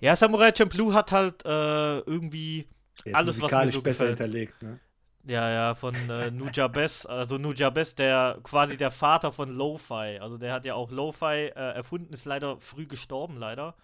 [0.00, 2.68] ja, Samurai Champloo hat halt äh, irgendwie
[3.04, 4.18] ist Alles, was mir so besser gefällt.
[4.18, 4.78] hinterlegt, ne?
[5.24, 10.18] Ja, ja, von äh, Nujabes, also Nujabes, der quasi der Vater von Lo-Fi.
[10.20, 13.74] Also der hat ja auch Lo-Fi äh, erfunden, ist leider früh gestorben, leider.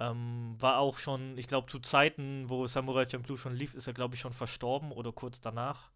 [0.00, 3.94] Ähm, war auch schon, ich glaube, zu Zeiten, wo Samurai Champloo schon lief, ist er,
[3.94, 5.90] glaube ich, schon verstorben oder kurz danach.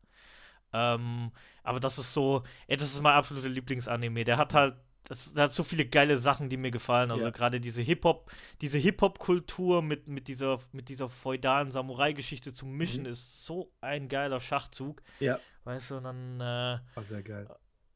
[0.72, 1.30] Ähm,
[1.62, 4.24] aber das ist so, ey, das ist mein absoluter Lieblingsanime.
[4.24, 4.74] Der hat halt,
[5.04, 7.10] das, der hat so viele geile Sachen, die mir gefallen.
[7.12, 7.30] Also Ja.
[7.30, 8.30] gerade diese Hip-Hop,
[8.60, 13.10] diese Hip-Hop-Kultur mit, mit, dieser, mit dieser feudalen Samurai-Geschichte zu mischen, Mhm.
[13.10, 15.02] ist so ein geiler Schachzug.
[15.20, 17.48] Ja, Weißt du, und dann, äh, war sehr geil.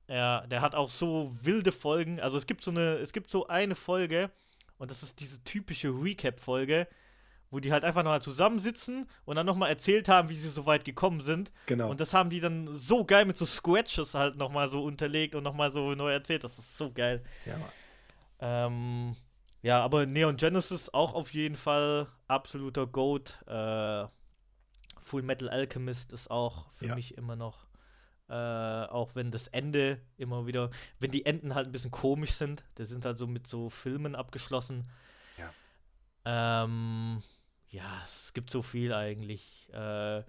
[0.09, 2.21] Ja, der hat auch so wilde Folgen.
[2.21, 4.31] Also es gibt so eine, es gibt so eine Folge
[4.79, 6.87] und das ist diese typische Recap-Folge,
[7.51, 10.85] wo die halt einfach nochmal zusammensitzen und dann nochmal erzählt haben, wie sie so weit
[10.85, 11.53] gekommen sind.
[11.67, 11.89] Genau.
[11.91, 15.45] Und das haben die dann so geil mit so Scratches halt nochmal so unterlegt und
[15.45, 16.43] nochmal so neu erzählt.
[16.45, 17.23] Das ist so geil.
[17.47, 17.71] ja, Mann.
[18.39, 19.17] Ähm,
[19.63, 23.41] ja, aber Neon Genesis auch auf jeden Fall absoluter Goat.
[23.47, 24.07] Äh,
[25.01, 26.95] Full Metal Alchemist ist auch für Ja.
[26.97, 27.66] mich immer noch,
[28.29, 32.65] äh, auch wenn das Ende immer wieder, wenn die Enden halt ein bisschen komisch sind,
[32.79, 34.85] die sind halt so mit so Filmen abgeschlossen.
[35.39, 36.65] Ja.
[36.65, 37.23] Ähm,
[37.69, 39.69] ja, es gibt so viel eigentlich.
[39.73, 40.23] Äh,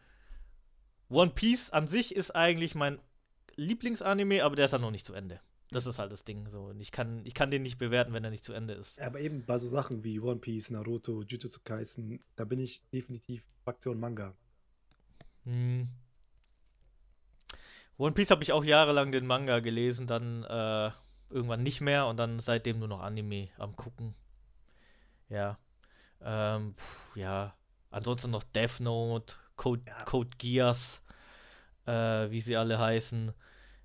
[1.10, 3.00] One Piece an sich ist eigentlich mein
[3.56, 5.40] Lieblingsanime, aber der ist halt noch nicht zu Ende.
[5.72, 6.66] Das ist halt das Ding so.
[6.66, 9.02] Und ich kann, ich kann den nicht bewerten, wenn er nicht zu Ende ist.
[9.02, 13.44] Aber eben bei so Sachen wie One Piece, Naruto, Jujutsu Kaisen, da bin ich definitiv
[13.64, 14.34] Fraktion Manga.
[15.44, 15.90] Hm.
[17.98, 20.92] One Piece habe ich auch jahrelang den Manga gelesen, dann äh,
[21.30, 24.14] irgendwann nicht mehr und dann seitdem nur noch Anime am gucken.
[25.30, 25.58] Ja.
[26.22, 27.54] Ähm, pf, ja.
[27.92, 30.04] Ansonsten noch Death Note, Code, Ja.
[30.04, 31.04] Code Geass,
[31.86, 31.92] äh,
[32.30, 33.32] wie sie alle heißen.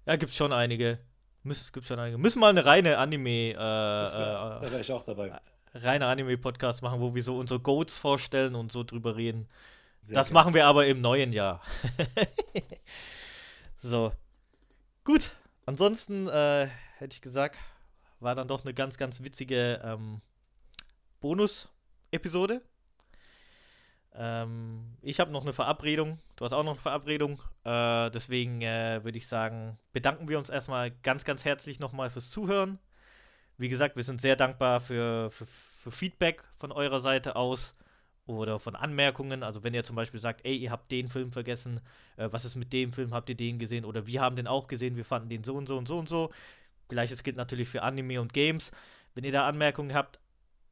[0.06, 0.98] Ja, gibt's schon einige.
[1.44, 2.18] Müß, gibt schon einige.
[2.18, 5.40] Müssen mal eine reine Anime, äh, wär, äh, da wäre ich auch dabei.
[5.74, 9.48] reine Anime-Podcast machen, wo wir so unsere Goats vorstellen und so drüber reden.
[10.00, 10.34] Sehr das gerne.
[10.34, 11.62] machen wir aber im neuen Jahr.
[13.82, 14.12] so.
[15.04, 15.36] Gut.
[15.66, 16.68] Ansonsten äh,
[16.98, 17.58] hätte ich gesagt,
[18.20, 20.20] war dann doch eine ganz, ganz witzige ähm,
[21.20, 22.62] Bonus-Episode.
[24.14, 26.18] Ähm, ich habe noch eine Verabredung.
[26.36, 27.40] Du hast auch noch eine Verabredung.
[27.64, 32.30] Äh, deswegen äh, würde ich sagen, bedanken wir uns erstmal ganz, ganz herzlich nochmal fürs
[32.30, 32.78] Zuhören.
[33.56, 37.76] Wie gesagt, wir sind sehr dankbar für, für, für Feedback von eurer Seite aus
[38.26, 39.42] oder von Anmerkungen.
[39.42, 41.80] Also wenn ihr zum Beispiel sagt, ey, ihr habt den Film vergessen,
[42.16, 44.66] äh, was ist mit dem Film, habt ihr den gesehen oder wir haben den auch
[44.66, 46.30] gesehen, wir fanden den so und so und so und so.
[46.88, 48.70] Gleiches gilt natürlich für Anime und Games.
[49.14, 50.20] Wenn ihr da Anmerkungen habt,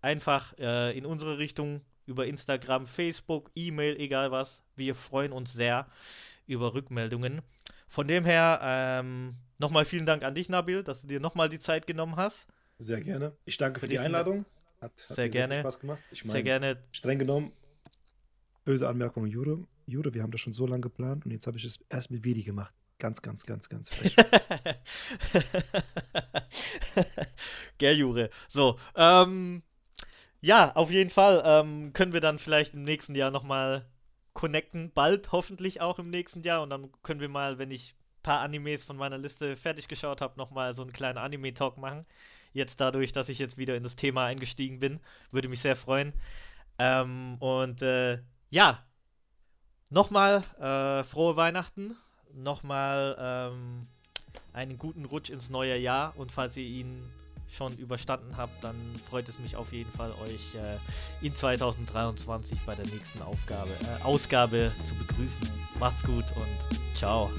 [0.01, 4.63] einfach äh, in unsere Richtung über Instagram, Facebook, E-Mail, egal was.
[4.75, 5.87] Wir freuen uns sehr
[6.47, 7.43] über Rückmeldungen.
[7.87, 11.59] Von dem her, ähm, nochmal vielen Dank an dich, Nabil, dass du dir nochmal die
[11.59, 12.47] Zeit genommen hast.
[12.79, 13.33] Sehr gerne.
[13.45, 14.45] Ich danke für, Für die Einladung.
[14.81, 15.55] Hat, hat Sehr gerne.
[15.55, 15.99] viel Spaß gemacht.
[16.11, 16.83] Ich Sehr meine, gerne.
[16.93, 17.53] streng genommen,
[18.65, 19.67] böse Anmerkung, Jure.
[19.87, 22.25] Jure, wir haben das schon so lange geplant und jetzt habe ich es erst mit
[22.25, 22.73] Vedi gemacht.
[22.99, 24.15] Ganz, ganz, ganz, ganz frech.
[27.79, 28.29] Gell, Jure.
[28.47, 29.63] So, ähm,
[30.43, 33.87] ja, auf jeden Fall ähm, können wir dann vielleicht im nächsten Jahr nochmal
[34.33, 34.93] connecten.
[34.93, 36.63] Bald hoffentlich auch im nächsten Jahr.
[36.63, 40.21] Und dann können wir mal, wenn ich ein paar Animes von meiner Liste fertig geschaut
[40.21, 42.03] habe, nochmal so einen kleinen Anime-Talk machen.
[42.53, 45.01] Jetzt dadurch, dass ich jetzt wieder in das Thema eingestiegen bin.
[45.31, 46.13] Würde mich sehr freuen.
[46.79, 48.19] Ähm, und äh,
[48.51, 48.85] ja,
[49.91, 51.97] nochmal äh, frohe Weihnachten.
[52.35, 53.87] Nochmal ähm,
[54.53, 56.17] einen guten Rutsch ins neue Jahr.
[56.17, 57.03] Und falls ihr ihn
[57.51, 58.77] schon überstanden habt, dann
[59.09, 60.79] freut es mich auf jeden Fall, euch äh,
[61.27, 65.51] in 2023 bei der nächsten Aufgabe, äh, Ausgabe zu begrüßen.
[65.79, 67.31] Macht's gut und ciao.